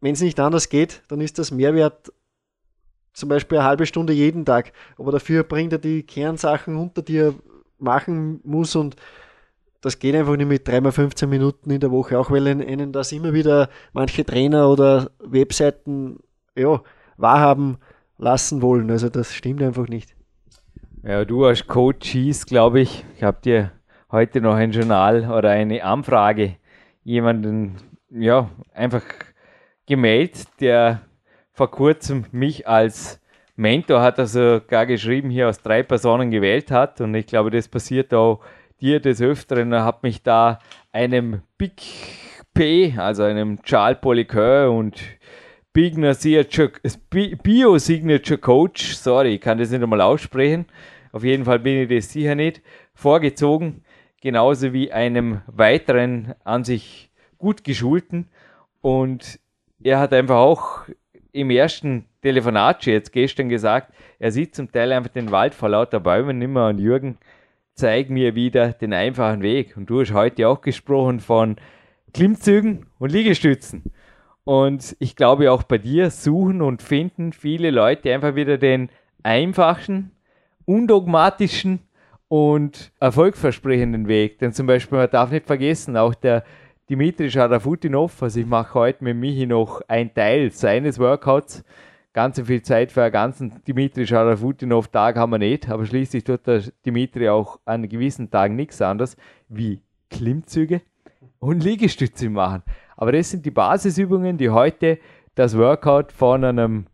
[0.00, 2.10] wenn es nicht anders geht, dann ist das Mehrwert
[3.14, 7.18] zum Beispiel eine halbe Stunde jeden Tag, aber dafür bringt er die Kernsachen unter, die
[7.18, 7.34] er
[7.78, 8.96] machen muss und
[9.80, 13.12] das geht einfach nicht mit 3 15 Minuten in der Woche, auch weil einen das
[13.12, 16.18] immer wieder manche Trainer oder Webseiten
[16.56, 16.82] ja,
[17.16, 17.76] wahrhaben
[18.16, 18.90] lassen wollen.
[18.90, 20.14] Also das stimmt einfach nicht.
[21.02, 23.72] Ja, du als Coach hieß, glaube ich, ich habe dir
[24.10, 26.56] heute noch ein Journal oder eine Anfrage
[27.02, 27.76] jemanden
[28.08, 29.02] ja einfach
[29.86, 31.02] gemeldet, der
[31.54, 33.18] vor kurzem mich als
[33.56, 37.00] Mentor hat also gar geschrieben, hier aus drei Personen gewählt hat.
[37.00, 38.40] Und ich glaube, das passiert auch
[38.80, 39.72] dir des Öfteren.
[39.72, 40.58] Er hat mich da
[40.92, 41.80] einem Big
[42.52, 45.00] P, also einem Charles Poliqueur und
[45.72, 50.66] Bio-Signature Coach, sorry, ich kann das nicht einmal aussprechen.
[51.12, 52.60] Auf jeden Fall bin ich das sicher nicht,
[52.94, 53.84] vorgezogen.
[54.20, 58.30] Genauso wie einem weiteren an sich gut geschulten.
[58.80, 59.38] Und
[59.82, 60.82] er hat einfach auch
[61.34, 65.98] im ersten Telefonat jetzt gestern gesagt, er sieht zum Teil einfach den Wald vor lauter
[65.98, 67.18] Bäumen nicht mehr und Jürgen,
[67.74, 69.76] zeig mir wieder den einfachen Weg.
[69.76, 71.56] Und du hast heute auch gesprochen von
[72.12, 73.82] Klimmzügen und Liegestützen.
[74.44, 78.88] Und ich glaube auch bei dir suchen und finden viele Leute einfach wieder den
[79.24, 80.12] einfachen,
[80.66, 81.80] undogmatischen
[82.28, 84.38] und erfolgversprechenden Weg.
[84.38, 86.44] Denn zum Beispiel, man darf nicht vergessen, auch der
[86.90, 91.64] Dimitri Scharafutinov, also ich mache heute mit Michi noch ein Teil seines Workouts.
[92.12, 96.46] Ganz so viel Zeit für einen ganzen Dimitri Scharafutinov-Tag haben wir nicht, aber schließlich tut
[96.46, 99.16] der Dimitri auch an gewissen Tagen nichts anderes
[99.48, 99.80] wie
[100.10, 100.82] Klimmzüge
[101.38, 102.62] und Liegestütze machen.
[102.98, 104.98] Aber das sind die Basisübungen, die heute
[105.34, 106.86] das Workout von einem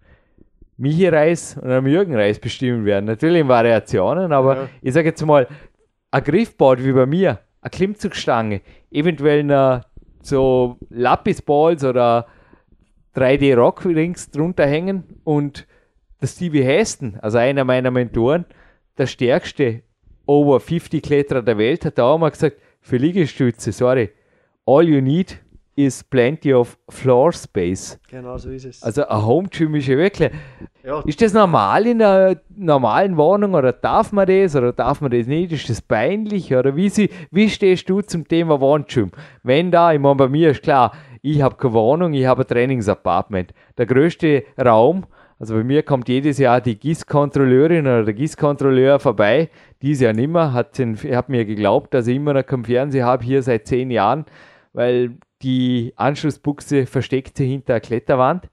[0.76, 3.06] Michi Reis und einem Jürgen Reis bestimmen werden.
[3.06, 4.68] Natürlich in Variationen, aber ja.
[4.82, 5.48] ich sage jetzt mal,
[6.12, 9.84] ein Griffboard wie bei mir, eine Klimmzugstange, eventuell eine,
[10.22, 12.26] so Lapisballs oder
[13.16, 15.66] 3D Rock Rings drunter hängen und
[16.20, 18.44] der Stevie Heston, also einer meiner Mentoren,
[18.98, 19.82] der stärkste
[20.26, 24.10] Over 50 Kletterer der Welt, hat da auch mal gesagt, für Liegestütze, sorry,
[24.66, 25.40] all you need
[25.76, 27.98] is plenty of floor space.
[28.10, 28.82] Genau so ist es.
[28.82, 30.30] Also ein Home Gym ist ja wirklich.
[30.84, 31.00] Ja.
[31.06, 35.26] Ist das normal in einer normalen Wohnung oder darf man das oder darf man das
[35.26, 35.52] nicht?
[35.52, 39.10] Ist das peinlich oder wie, sie, wie stehst du zum Thema Wohngym?
[39.42, 40.92] Wenn da, ich meine, bei mir ist klar,
[41.22, 43.52] ich habe keine Wohnung, ich habe ein Trainingsapartment.
[43.76, 45.06] Der größte Raum,
[45.38, 49.48] also bei mir kommt jedes Jahr die GIS-Kontrolleurin oder der GIS-Kontrolleur vorbei.
[49.80, 53.24] Dieses Jahr nicht mehr, hat, hat mir geglaubt, dass ich immer noch keinen Fernseher habe,
[53.24, 54.26] hier seit zehn Jahren,
[54.72, 58.48] weil die Anschlussbuchse versteckt sich hinter der Kletterwand.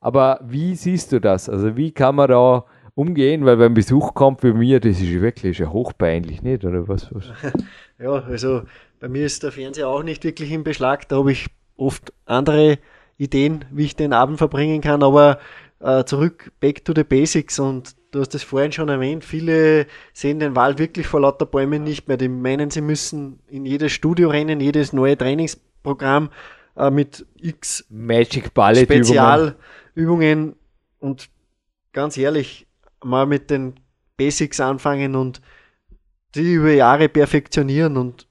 [0.00, 1.48] Aber wie siehst du das?
[1.48, 2.64] Also wie kann man da
[2.94, 3.44] umgehen?
[3.44, 6.64] Weil beim Besuch kommt bei mir, das ist wirklich ja hochpeinlich, nicht?
[6.64, 7.24] Oder was, was?
[7.98, 8.62] Ja, also
[9.00, 11.08] bei mir ist der Fernseher auch nicht wirklich im Beschlag.
[11.08, 11.46] Da habe ich
[11.76, 12.78] oft andere
[13.16, 15.02] Ideen, wie ich den Abend verbringen kann.
[15.02, 15.38] Aber
[15.80, 17.58] äh, zurück, back to the basics.
[17.58, 21.84] Und du hast es vorhin schon erwähnt, viele sehen den Wald wirklich vor lauter Bäumen
[21.84, 22.16] nicht mehr.
[22.16, 26.30] Die meinen, sie müssen in jedes Studio rennen, jedes neue Trainings Programm
[26.76, 30.56] äh, mit x Magic Ballet Spezialübungen
[30.98, 31.28] und
[31.92, 32.66] ganz ehrlich,
[33.04, 33.74] mal mit den
[34.16, 35.40] Basics anfangen und
[36.34, 38.26] die über Jahre perfektionieren und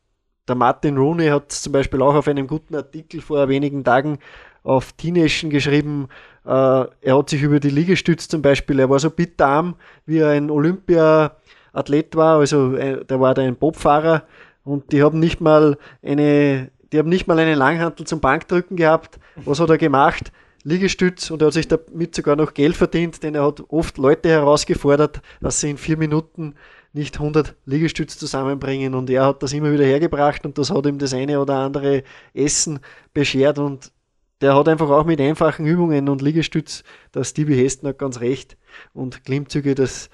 [0.49, 4.19] der Martin Rooney hat zum Beispiel auch auf einem guten Artikel vor wenigen Tagen
[4.63, 6.09] auf Teenation geschrieben,
[6.43, 9.75] äh, er hat sich über die Liegestütze zum Beispiel, er war so bitterarm,
[10.05, 14.23] wie er ein Olympia-Athlet war, also äh, der war da ein Bobfahrer
[14.65, 19.19] und die haben nicht mal eine die haben nicht mal einen Langhantel zum Bankdrücken gehabt.
[19.35, 20.31] Was hat er gemacht?
[20.63, 24.29] Liegestütz und er hat sich damit sogar noch Geld verdient, denn er hat oft Leute
[24.29, 26.55] herausgefordert, dass sie in vier Minuten
[26.93, 30.97] nicht 100 Liegestütz zusammenbringen und er hat das immer wieder hergebracht und das hat ihm
[30.97, 32.79] das eine oder andere Essen
[33.13, 33.91] beschert und
[34.39, 38.55] der hat einfach auch mit einfachen Übungen und Liegestütz, der Stevie Heston hat ganz recht
[38.93, 40.09] und Klimmzüge, das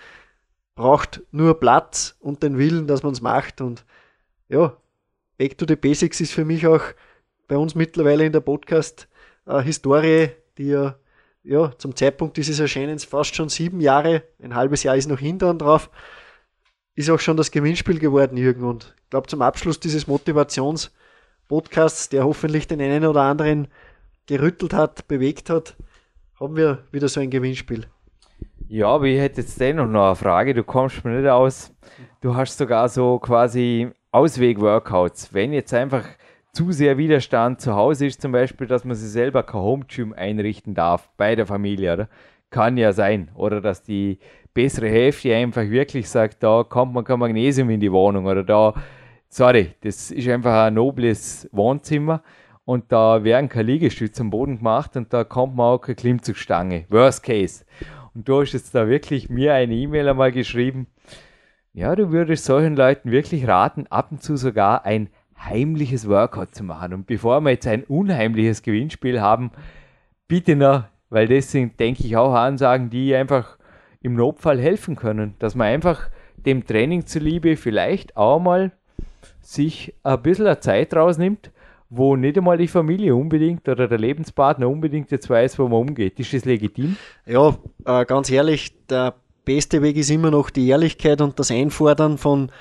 [0.73, 3.85] braucht nur Platz und den Willen, dass man es macht und
[4.49, 4.80] ja,
[5.41, 6.83] Back to the Basics ist für mich auch
[7.47, 10.29] bei uns mittlerweile in der Podcast-Historie,
[10.59, 10.97] die ja,
[11.41, 15.51] ja zum Zeitpunkt dieses Erscheinens fast schon sieben Jahre, ein halbes Jahr ist noch hinter
[15.55, 15.89] drauf,
[16.93, 18.63] ist auch schon das Gewinnspiel geworden, Jürgen.
[18.63, 23.67] Und ich glaube, zum Abschluss dieses Motivations-Podcasts, der hoffentlich den einen oder anderen
[24.27, 25.75] gerüttelt hat, bewegt hat,
[26.39, 27.87] haben wir wieder so ein Gewinnspiel.
[28.67, 30.53] Ja, aber ich hätte jetzt dennoch noch eine Frage.
[30.53, 31.73] Du kommst mir nicht aus.
[32.21, 36.05] Du hast sogar so quasi Ausweg-Workouts, wenn jetzt einfach
[36.51, 40.73] zu sehr Widerstand zu Hause ist, zum Beispiel, dass man sich selber kein Home-Gym einrichten
[40.73, 42.09] darf bei der Familie, oder?
[42.49, 43.31] Kann ja sein.
[43.35, 44.19] Oder dass die
[44.53, 48.73] bessere Hälfte einfach wirklich sagt, da kommt man kein Magnesium in die Wohnung oder da,
[49.29, 52.21] sorry, das ist einfach ein nobles Wohnzimmer
[52.65, 56.85] und da werden keine Liegestütze am Boden gemacht und da kommt man auch keine Klimmzugstange.
[56.89, 57.63] Worst case.
[58.13, 60.87] Und du hast jetzt da wirklich mir eine E-Mail einmal geschrieben,
[61.73, 65.09] ja, du würdest solchen Leuten wirklich raten, ab und zu sogar ein
[65.39, 66.93] heimliches Workout zu machen.
[66.93, 69.51] Und bevor wir jetzt ein unheimliches Gewinnspiel haben,
[70.27, 73.57] bitte noch, weil das sind, denke ich, auch Ansagen, die einfach
[74.01, 78.71] im Notfall helfen können, dass man einfach dem Training zuliebe vielleicht auch mal
[79.41, 81.51] sich ein bisschen Zeit rausnimmt,
[81.89, 86.19] wo nicht einmal die Familie unbedingt oder der Lebenspartner unbedingt jetzt weiß, wo man umgeht.
[86.19, 86.95] Ist das legitim?
[87.25, 87.55] Ja,
[87.85, 89.13] äh, ganz ehrlich, der
[89.45, 92.51] beste Weg ist immer noch die Ehrlichkeit und das Einfordern von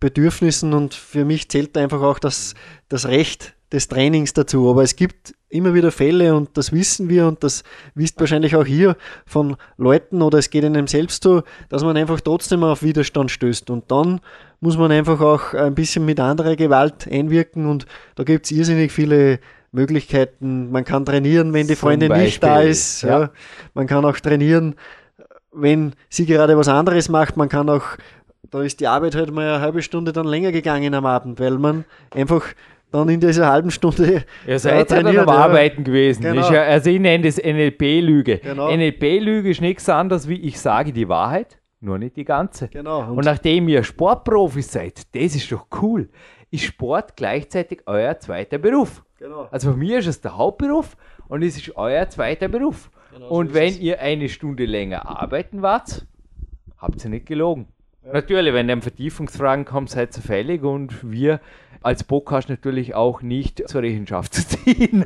[0.00, 2.54] Bedürfnissen und für mich zählt einfach auch das,
[2.88, 4.70] das Recht des Trainings dazu.
[4.70, 7.64] Aber es gibt immer wieder Fälle und das wissen wir und das
[7.94, 12.20] wisst wahrscheinlich auch hier von Leuten oder es geht einem selbst so, dass man einfach
[12.20, 14.20] trotzdem auf Widerstand stößt und dann
[14.60, 18.92] muss man einfach auch ein bisschen mit anderer Gewalt einwirken und da gibt es irrsinnig
[18.92, 19.40] viele
[19.72, 20.70] Möglichkeiten.
[20.70, 23.02] Man kann trainieren, wenn die Freundin nicht da ist.
[23.02, 23.20] ja.
[23.20, 23.30] Ja.
[23.74, 24.74] Man kann auch trainieren,
[25.60, 27.36] wenn sie gerade was anderes macht.
[27.36, 27.84] Man kann auch,
[28.50, 31.58] da ist die Arbeit halt mal eine halbe Stunde dann länger gegangen am Abend, weil
[31.58, 32.44] man einfach
[32.90, 35.26] dann in dieser halben Stunde Ihr seid ja dann am ja.
[35.26, 36.22] Arbeiten gewesen.
[36.22, 36.40] Genau.
[36.40, 38.38] Ist ja, also ich nenne das NLP-Lüge.
[38.38, 38.74] Genau.
[38.74, 42.68] NLP-Lüge ist nichts anderes wie ich sage die Wahrheit, nur nicht die ganze.
[42.68, 43.12] Genau.
[43.12, 46.08] Und nachdem ihr Sportprofis seid, das ist doch cool,
[46.50, 49.04] ist Sport gleichzeitig euer zweiter Beruf.
[49.18, 49.48] genau.
[49.50, 50.96] Also für mich ist es der Hauptberuf
[51.28, 52.90] und es ist euer zweiter Beruf.
[53.12, 53.78] Genau so und ist wenn es.
[53.78, 56.06] ihr eine Stunde länger arbeiten wart,
[56.78, 57.68] habt ihr nicht gelogen.
[58.10, 61.40] Natürlich, wenn dann Vertiefungsfragen kommen, seid ihr fällig und wir
[61.82, 65.04] als Podcast natürlich auch nicht zur Rechenschaft zu ziehen.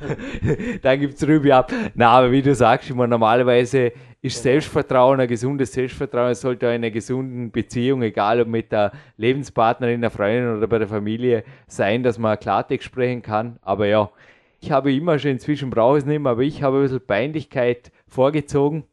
[0.82, 1.72] Dann gibt es Rübe ab.
[1.94, 6.72] Na, aber wie du sagst, immer normalerweise ist Selbstvertrauen, ein gesundes Selbstvertrauen, es sollte in
[6.72, 12.02] einer gesunden Beziehung, egal ob mit der Lebenspartnerin, der Freundin oder bei der Familie, sein,
[12.02, 13.58] dass man Klartext sprechen kann.
[13.60, 14.10] Aber ja,
[14.64, 17.06] ich habe immer schon, inzwischen brauche ich es nicht mehr, aber ich habe ein bisschen
[17.06, 18.84] Peinlichkeit vorgezogen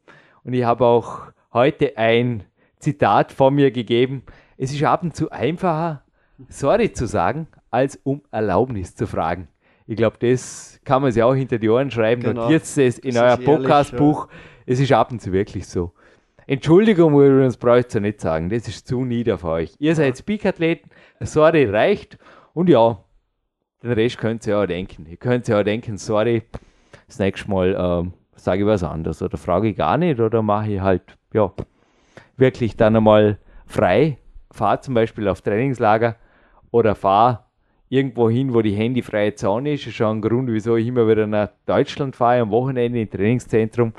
[0.44, 2.44] und ich habe auch heute ein
[2.78, 4.22] Zitat von mir gegeben.
[4.58, 6.02] Es ist ab und zu einfacher,
[6.50, 9.48] sorry zu sagen, als um Erlaubnis zu fragen.
[9.86, 12.20] Ich glaube, das kann man sich auch hinter die Ohren schreiben.
[12.20, 12.42] Genau.
[12.42, 14.28] Notiert es in Das euer Podcastbuch.
[14.66, 15.92] Es ist ab und zu wirklich so.
[16.46, 18.50] Entschuldigung, übrigens braucht ihr nicht sagen.
[18.50, 19.74] Das ist zu nieder für euch.
[19.78, 20.90] Ihr seid Speak-Athleten.
[21.20, 22.18] Sorry reicht.
[22.52, 23.01] Und ja,
[23.82, 25.06] den Rest könnt ihr auch denken.
[25.08, 26.42] Ihr könnt ja auch denken, sorry,
[27.06, 30.72] das nächste Mal ähm, sage ich was anderes oder frage ich gar nicht oder mache
[30.72, 31.02] ich halt,
[31.32, 31.52] ja,
[32.36, 34.18] wirklich dann einmal frei,
[34.50, 36.16] fahre zum Beispiel auf Trainingslager
[36.70, 37.44] oder fahre
[37.88, 39.82] irgendwo hin, wo die handyfreie Zone ist.
[39.82, 43.10] Das ist schon ein Grund, wieso ich immer wieder nach Deutschland fahre am Wochenende im
[43.10, 43.92] Trainingszentrum,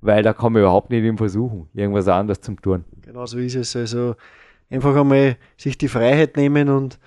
[0.00, 2.84] weil da kann man überhaupt nicht im Versuchen, irgendwas anderes zu tun.
[3.02, 3.76] Genau so ist es.
[3.76, 4.16] Also
[4.68, 6.98] einfach einmal sich die Freiheit nehmen und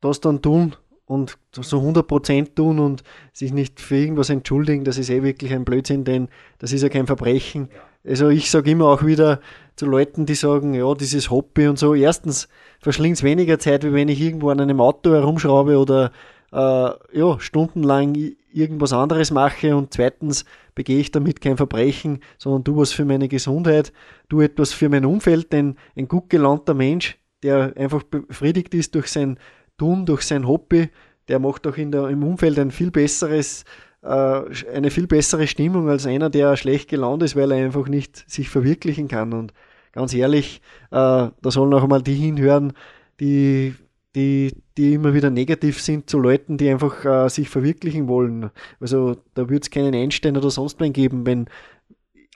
[0.00, 0.76] das dann tun
[1.12, 3.02] und so 100% tun und
[3.32, 6.88] sich nicht für irgendwas entschuldigen, das ist eh wirklich ein Blödsinn, denn das ist ja
[6.88, 7.68] kein Verbrechen.
[8.04, 9.40] Also ich sage immer auch wieder
[9.76, 12.48] zu Leuten, die sagen, ja, dieses Hobby und so, erstens
[12.80, 16.10] verschlingt es weniger Zeit, wie wenn ich irgendwo an einem Auto herumschraube oder
[16.52, 18.16] äh, ja, stundenlang
[18.52, 19.76] irgendwas anderes mache.
[19.76, 20.44] Und zweitens
[20.74, 23.92] begehe ich damit kein Verbrechen, sondern tu was für meine Gesundheit,
[24.28, 29.08] tu etwas für mein Umfeld, denn ein gut gelaunter Mensch, der einfach befriedigt ist durch
[29.08, 29.38] sein
[29.78, 30.90] Tun, durch sein Hobby,
[31.28, 33.64] der macht der, im Umfeld ein viel besseres,
[34.02, 34.42] äh,
[34.72, 38.48] eine viel bessere Stimmung als einer, der schlecht gelaunt ist, weil er einfach nicht sich
[38.48, 39.32] verwirklichen kann.
[39.32, 39.52] Und
[39.92, 40.60] ganz ehrlich,
[40.90, 42.72] äh, da sollen auch mal die hinhören,
[43.20, 43.74] die,
[44.14, 48.50] die, die immer wieder negativ sind zu Leuten, die einfach äh, sich verwirklichen wollen.
[48.80, 51.46] Also da würde es keinen Einstein oder sonst wen geben, wenn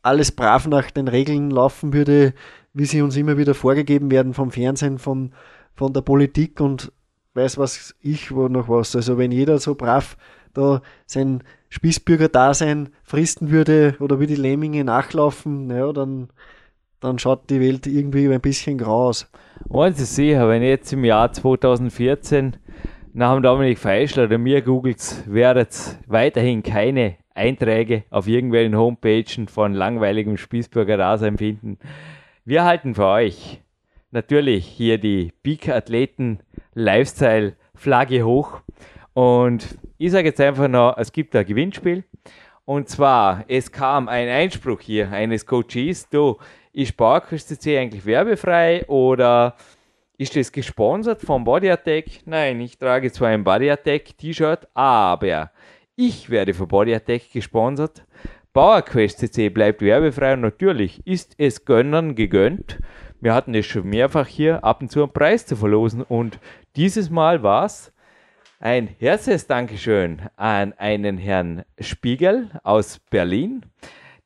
[0.03, 2.32] alles brav nach den Regeln laufen würde,
[2.72, 5.32] wie sie uns immer wieder vorgegeben werden vom Fernsehen, von,
[5.74, 6.93] von der Politik und
[7.37, 8.97] weiß was ich wo noch was.
[8.97, 10.16] Also wenn jeder so brav
[10.55, 16.28] da sein Spießbürger-Dasein fristen würde oder wie die Lemminge nachlaufen, naja, dann,
[17.01, 19.30] dann schaut die Welt irgendwie ein bisschen grau aus.
[19.68, 22.57] Eins ist sicher, wenn jetzt im Jahr 2014
[23.12, 29.74] nach dem Dominik Feischler oder mir googelt, werdet weiterhin keine Einträge auf irgendwelchen Homepagen von
[29.74, 31.78] langweiligem Spießbürger Dasein finden.
[32.45, 33.62] Wir halten für euch
[34.11, 36.40] natürlich hier die Big Athleten
[36.74, 38.61] Lifestyle Flagge hoch
[39.14, 42.04] und ich sage jetzt einfach noch, es gibt ein Gewinnspiel
[42.64, 46.36] und zwar, es kam ein Einspruch hier eines Coaches, du,
[46.72, 49.57] ist PowerQuest CC eigentlich werbefrei oder
[50.18, 52.04] ist das gesponsert vom Body Attack?
[52.24, 55.50] Nein, ich trage zwar ein Body Attack T-Shirt, aber
[55.94, 58.04] ich werde für Body Attack gesponsert.
[58.52, 62.78] PowerQuest CC bleibt werbefrei und natürlich ist es Gönnern gegönnt.
[63.21, 66.39] Wir hatten es schon mehrfach hier, ab und zu einen Preis zu verlosen und
[66.77, 67.93] dieses Mal war es
[68.61, 73.64] ein herzliches Dankeschön an einen Herrn Spiegel aus Berlin.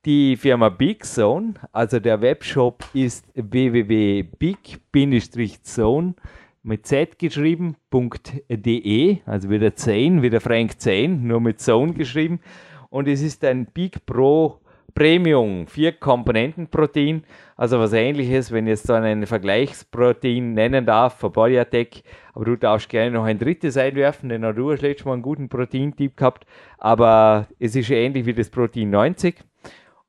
[0.05, 6.14] Die Firma Big Zone, also der Webshop ist www.big-zone
[6.62, 12.41] mit z geschrieben.de, also wieder 10, wieder Frank 10, nur mit Zone geschrieben.
[12.88, 14.61] Und es ist ein Big Pro
[14.95, 17.24] Premium, vier Komponenten Protein,
[17.57, 22.03] also was ähnliches, wenn ich jetzt dann ein Vergleichsprotein nennen darf für Body Attack,
[22.34, 25.22] aber du darfst gerne noch ein drittes einwerfen, denn auch du hast letztes Mal einen
[25.22, 26.47] guten Proteintyp gehabt,
[26.78, 29.36] aber es ist ähnlich wie das Protein 90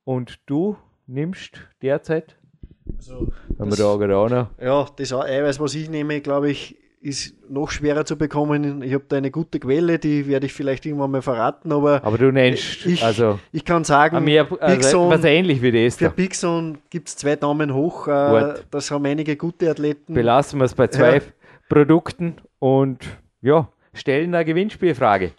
[0.04, 0.78] und du
[1.08, 2.38] nimmst derzeit,
[2.98, 6.78] Also, haben wir da gerade auch noch, Ja, das Eiweiß, was ich nehme, glaube ich,
[7.02, 8.84] ist noch schwerer zu bekommen.
[8.84, 12.18] Ich habe da eine gute Quelle, die werde ich vielleicht irgendwann mal verraten, aber aber
[12.18, 15.97] du nennst, ich, also ich kann sagen, mehr, Big also, Zone, was ähnlich wie das
[15.97, 16.10] für da.
[16.12, 18.08] Big Zone gibt es zwei Daumen hoch.
[18.08, 18.66] Äh, Gut.
[18.70, 20.14] das haben einige gute Athleten.
[20.14, 21.22] Belassen wir es bei zwei Ja.
[21.70, 22.99] Produkten und
[23.41, 25.32] ja, stellen eine Gewinnspielfrage.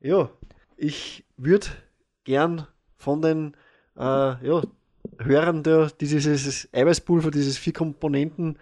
[0.00, 0.28] Ja,
[0.76, 1.68] ich würde
[2.24, 3.56] gern von den
[3.96, 4.62] äh, ja,
[5.18, 8.58] Hörern der, dieses Eiweißpulver, dieses vier Komponenten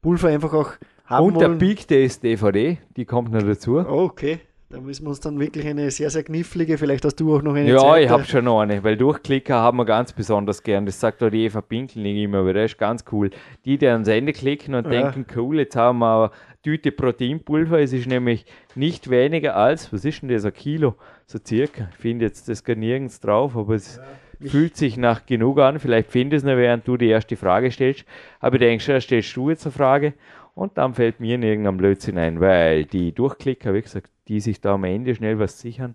[0.00, 0.72] Pulver einfach auch
[1.10, 1.58] haben Und wollen.
[1.58, 3.78] der Big Taste DVD, die kommt noch dazu.
[3.78, 4.38] Oh, okay.
[4.72, 7.54] Da müssen wir uns dann wirklich eine sehr, sehr knifflige, vielleicht hast du auch noch
[7.56, 8.04] eine Ja, zweite.
[8.04, 10.86] ich habe schon noch eine, weil Durchklicker haben wir ganz besonders gern.
[10.86, 13.30] Das sagt auch die Eva Pinkelning immer, aber das ist ganz cool.
[13.64, 14.90] Die, die ans Ende klicken und Ja.
[15.12, 16.30] denken, cool, jetzt haben wir eine
[16.62, 17.80] Tüte Proteinpulver.
[17.80, 18.44] Es ist nämlich
[18.76, 20.94] nicht weniger als, was ist denn das, ein Kilo,
[21.26, 21.88] so circa.
[21.90, 23.98] Ich finde jetzt das gar nirgends drauf, aber es
[24.40, 25.80] fühlt sich nach genug an.
[25.80, 28.04] Vielleicht findest du es noch, während du die erste Frage stellst.
[28.38, 30.12] Aber ich denke schon, da stellst du jetzt eine Frage
[30.60, 34.60] und dann fällt mir in irgendeinem Blödsinn ein, weil die Durchklicker, wie gesagt, die sich
[34.60, 35.94] da am Ende schnell was sichern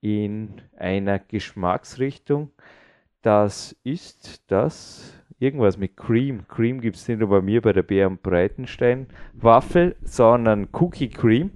[0.00, 2.50] in einer Geschmacksrichtung.
[3.22, 6.46] Das ist das irgendwas mit Cream.
[6.46, 11.50] Cream gibt es nicht nur bei mir bei der Bär- Breitenstein Waffel, sondern Cookie Cream.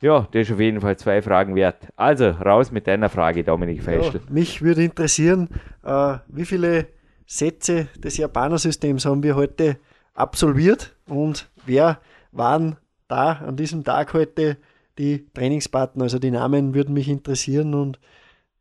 [0.00, 1.88] Ja, das ist auf jeden Fall zwei Fragen wert.
[1.96, 4.16] Also raus mit deiner Frage, Dominik Feischl.
[4.16, 5.48] Ja, mich würde interessieren,
[5.84, 6.86] äh, wie viele
[7.26, 9.76] Sätze des Japanersystems haben wir heute
[10.14, 12.00] absolviert und wer
[12.32, 12.76] waren
[13.08, 14.56] da an diesem Tag heute
[14.98, 16.04] die Trainingspartner?
[16.04, 17.98] Also die Namen würden mich interessieren und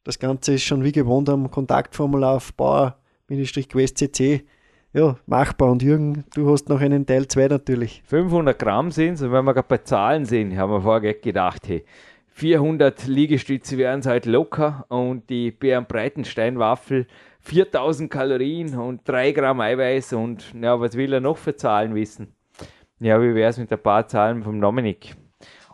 [0.04, 4.44] das Ganze ist schon wie gewohnt am Kontaktformular auf bauer-quest.cc
[4.94, 5.72] ja, machbar.
[5.72, 8.02] Und Jürgen, du hast noch einen Teil 2 natürlich.
[8.06, 11.68] 500 Gramm sind es und wenn wir gerade bei Zahlen sind, haben wir vorher gedacht,
[11.68, 11.86] hey,
[12.34, 17.08] 400 Liegestütze wären es halt locker und die Bären Breitenstein Waffel
[17.42, 22.36] 4000 Kalorien und 3 Gramm Eiweiß und ja, was will er noch für Zahlen wissen?
[23.00, 25.16] Ja, wie wäre es mit ein paar Zahlen vom Dominik?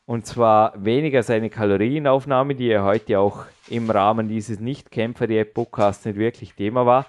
[0.06, 6.54] Und zwar weniger seine Kalorienaufnahme, die ja heute auch im Rahmen dieses Nicht-Kämpfer-Diät-Podcasts nicht wirklich
[6.54, 7.08] Thema war.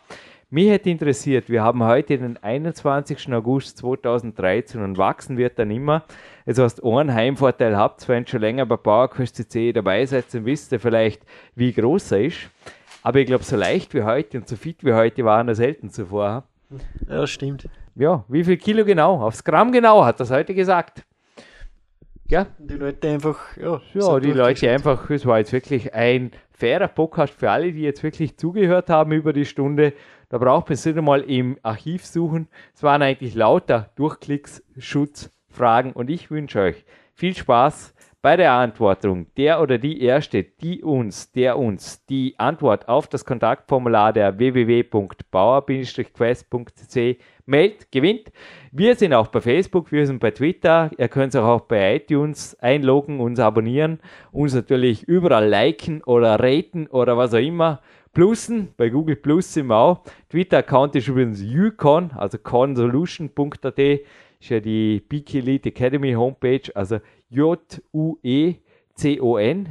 [0.51, 3.33] Mich hätte interessiert, wir haben heute den 21.
[3.35, 6.05] August 2013 und wachsen wird dann immer.
[6.47, 10.73] Das heißt, einen Heimvorteil habt, wenn ihr schon länger bei PowerQuest dabei seid, dann wisst
[10.73, 11.23] ihr vielleicht,
[11.55, 12.51] wie groß er ist.
[13.03, 15.91] Aber ich glaube, so leicht wie heute und so fit wie heute waren er selten
[15.91, 16.45] zuvor.
[17.09, 17.69] Ja, stimmt.
[17.95, 19.23] Ja, wie viel Kilo genau?
[19.23, 21.05] Aufs Gramm genau, hat es heute gesagt.
[22.31, 26.33] Ja, Die Leute einfach, ja, ja, so die Leute einfach, es war jetzt wirklich ein
[26.51, 29.95] fairer Podcast für alle, die jetzt wirklich zugehört haben über die Stunde.
[30.29, 32.49] Da braucht man es nicht einmal im Archiv suchen.
[32.75, 36.85] Es waren eigentlich lauter Durchklicks, Schutzfragen und ich wünsche euch
[37.15, 39.29] viel Spaß bei der Antwortung.
[39.37, 47.17] Der oder die Erste, die uns, der uns die Antwort auf das Kontaktformular der www.bauer-quest.cc
[47.47, 48.33] meldet, gewinnt.
[48.73, 50.91] Wir sind auch bei Facebook, wir sind bei Twitter.
[50.99, 54.01] Ihr könnt auch, auch bei iTunes einloggen, uns abonnieren,
[54.33, 57.81] uns natürlich überall liken oder raten oder was auch immer.
[58.13, 60.03] Plussen, bei Google Plus sind wir auch.
[60.31, 67.01] Twitter-Account ist übrigens ucon, also consolution.at, ist ja die Peak Elite Academy Homepage, also
[67.31, 68.59] J-U-E-C-O-N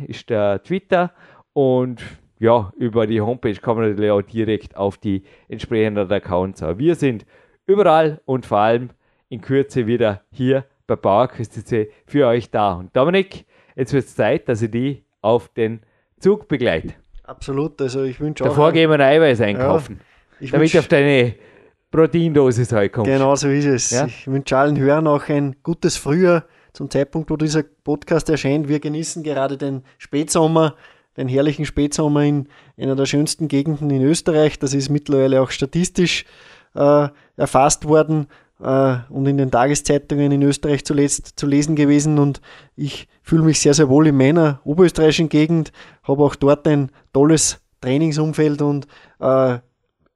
[0.07, 1.11] ist der Twitter
[1.53, 2.01] und
[2.39, 6.61] ja, über die Homepage kann man natürlich auch direkt auf die entsprechenden Accounts.
[6.61, 7.25] Aber wir sind
[7.65, 8.91] überall und vor allem
[9.29, 12.73] in Kürze wieder hier bei PowerQuest für euch da.
[12.73, 13.45] Und Dominik,
[13.75, 15.81] jetzt wird es Zeit, dass ich die auf den
[16.19, 16.93] Zug begleite.
[17.23, 18.49] Absolut, also ich wünsche auch.
[18.49, 19.99] Davor gehen wir ein Eiweiß einkaufen,
[20.39, 21.35] ich damit du auf deine
[21.91, 23.11] Proteindosis heute kommst.
[23.11, 23.91] Genau so ist es.
[23.91, 24.05] Ja?
[24.05, 26.45] Ich wünsche allen Hörern auch ein gutes Frühjahr
[26.77, 28.69] zum Zeitpunkt, wo dieser Podcast erscheint.
[28.69, 30.75] Wir genießen gerade den Spätsommer,
[31.17, 32.47] den herrlichen Spätsommer in
[32.77, 34.59] einer der schönsten Gegenden in Österreich.
[34.59, 36.23] Das ist mittlerweile auch statistisch
[36.75, 38.27] äh, erfasst worden
[38.61, 42.19] äh, und in den Tageszeitungen in Österreich zuletzt zu lesen gewesen.
[42.19, 42.41] Und
[42.75, 45.71] ich fühle mich sehr, sehr wohl in meiner oberösterreichischen Gegend,
[46.03, 48.85] habe auch dort ein tolles Trainingsumfeld und
[49.19, 49.57] äh,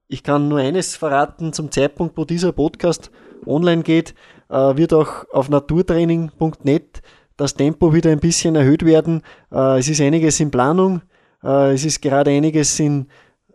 [0.07, 3.09] ich kann nur eines verraten, zum Zeitpunkt, wo dieser Podcast
[3.47, 4.13] online geht,
[4.51, 7.01] wird auch auf naturtraining.net
[7.41, 9.23] das Tempo wieder ein bisschen erhöht werden.
[9.51, 11.01] Äh, es ist einiges in Planung,
[11.43, 13.07] äh, es ist gerade einiges in,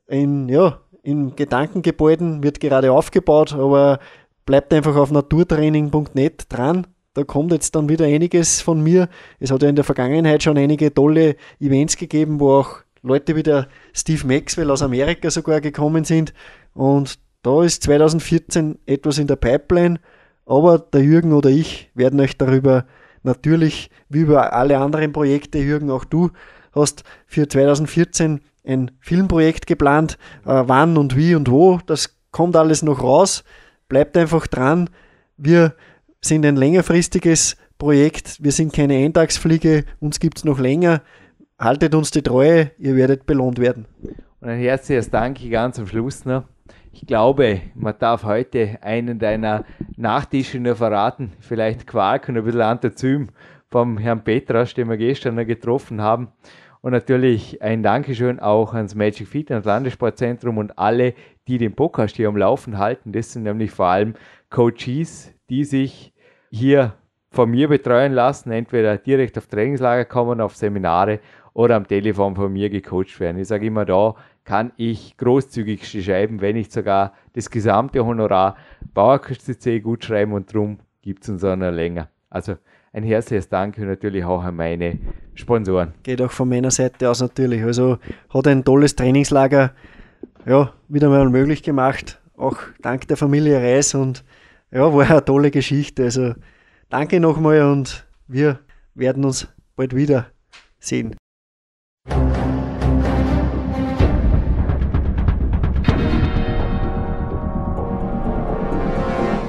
[0.08, 4.00] in, ja, in Gedankengebäuden, wird gerade aufgebaut, aber
[4.44, 6.86] bleibt einfach auf naturtraining.net dran.
[7.14, 9.08] Da kommt jetzt dann wieder einiges von mir.
[9.38, 13.42] Es hat ja in der Vergangenheit schon einige tolle Events gegeben, wo auch Leute wie
[13.42, 16.34] der Steve Maxwell aus Amerika sogar gekommen sind.
[16.74, 20.00] Und da ist 2014 etwas in der Pipeline.
[20.46, 22.86] Aber der Jürgen oder ich werden euch darüber
[23.22, 26.30] natürlich, wie über alle anderen Projekte, Jürgen, auch du
[26.72, 30.18] hast für 2014 ein Filmprojekt geplant.
[30.44, 33.44] Äh, wann und wie und wo, das kommt alles noch raus.
[33.88, 34.90] Bleibt einfach dran.
[35.36, 35.74] Wir
[36.20, 38.42] sind ein längerfristiges Projekt.
[38.42, 39.84] Wir sind keine Eintagsfliege.
[40.00, 41.02] Uns gibt es noch länger.
[41.58, 42.70] Haltet uns die Treue.
[42.78, 43.86] Ihr werdet belohnt werden.
[44.40, 46.44] Und ein herzliches Danke ganz am Schluss noch.
[46.98, 49.66] Ich glaube, man darf heute einen deiner
[49.98, 51.34] Nachtische nur verraten.
[51.40, 53.28] Vielleicht Quark und ein bisschen Antazym
[53.68, 56.28] beim Herrn Petras, den wir gestern getroffen haben.
[56.80, 61.12] Und natürlich ein Dankeschön auch ans Magic Fitness Landessportzentrum und alle,
[61.46, 63.12] die den Podcast hier am Laufen halten.
[63.12, 64.14] Das sind nämlich vor allem
[64.48, 66.14] Coaches, die sich
[66.50, 66.94] hier
[67.30, 71.20] von mir betreuen lassen, entweder direkt auf Trainingslager kommen, auf Seminare
[71.52, 73.38] oder am Telefon von mir gecoacht werden.
[73.38, 74.14] Ich sage immer, da
[74.46, 78.56] kann ich großzügig schreiben, wenn nicht sogar das gesamte Honorar
[78.94, 82.08] Bauerkost.cc gut schreiben und drum gibt es uns auch noch länger.
[82.30, 82.54] Also
[82.92, 84.98] ein herzliches Dank natürlich auch an meine
[85.34, 85.92] Sponsoren.
[86.02, 87.62] Geht auch von meiner Seite aus natürlich.
[87.62, 87.98] Also
[88.30, 89.72] hat ein tolles Trainingslager
[90.46, 92.20] ja, wieder mal möglich gemacht.
[92.36, 94.24] Auch dank der Familie Reis und
[94.70, 96.04] ja, war eine tolle Geschichte.
[96.04, 96.34] Also
[96.88, 98.60] danke nochmal und wir
[98.94, 100.26] werden uns bald wieder
[100.78, 101.16] sehen.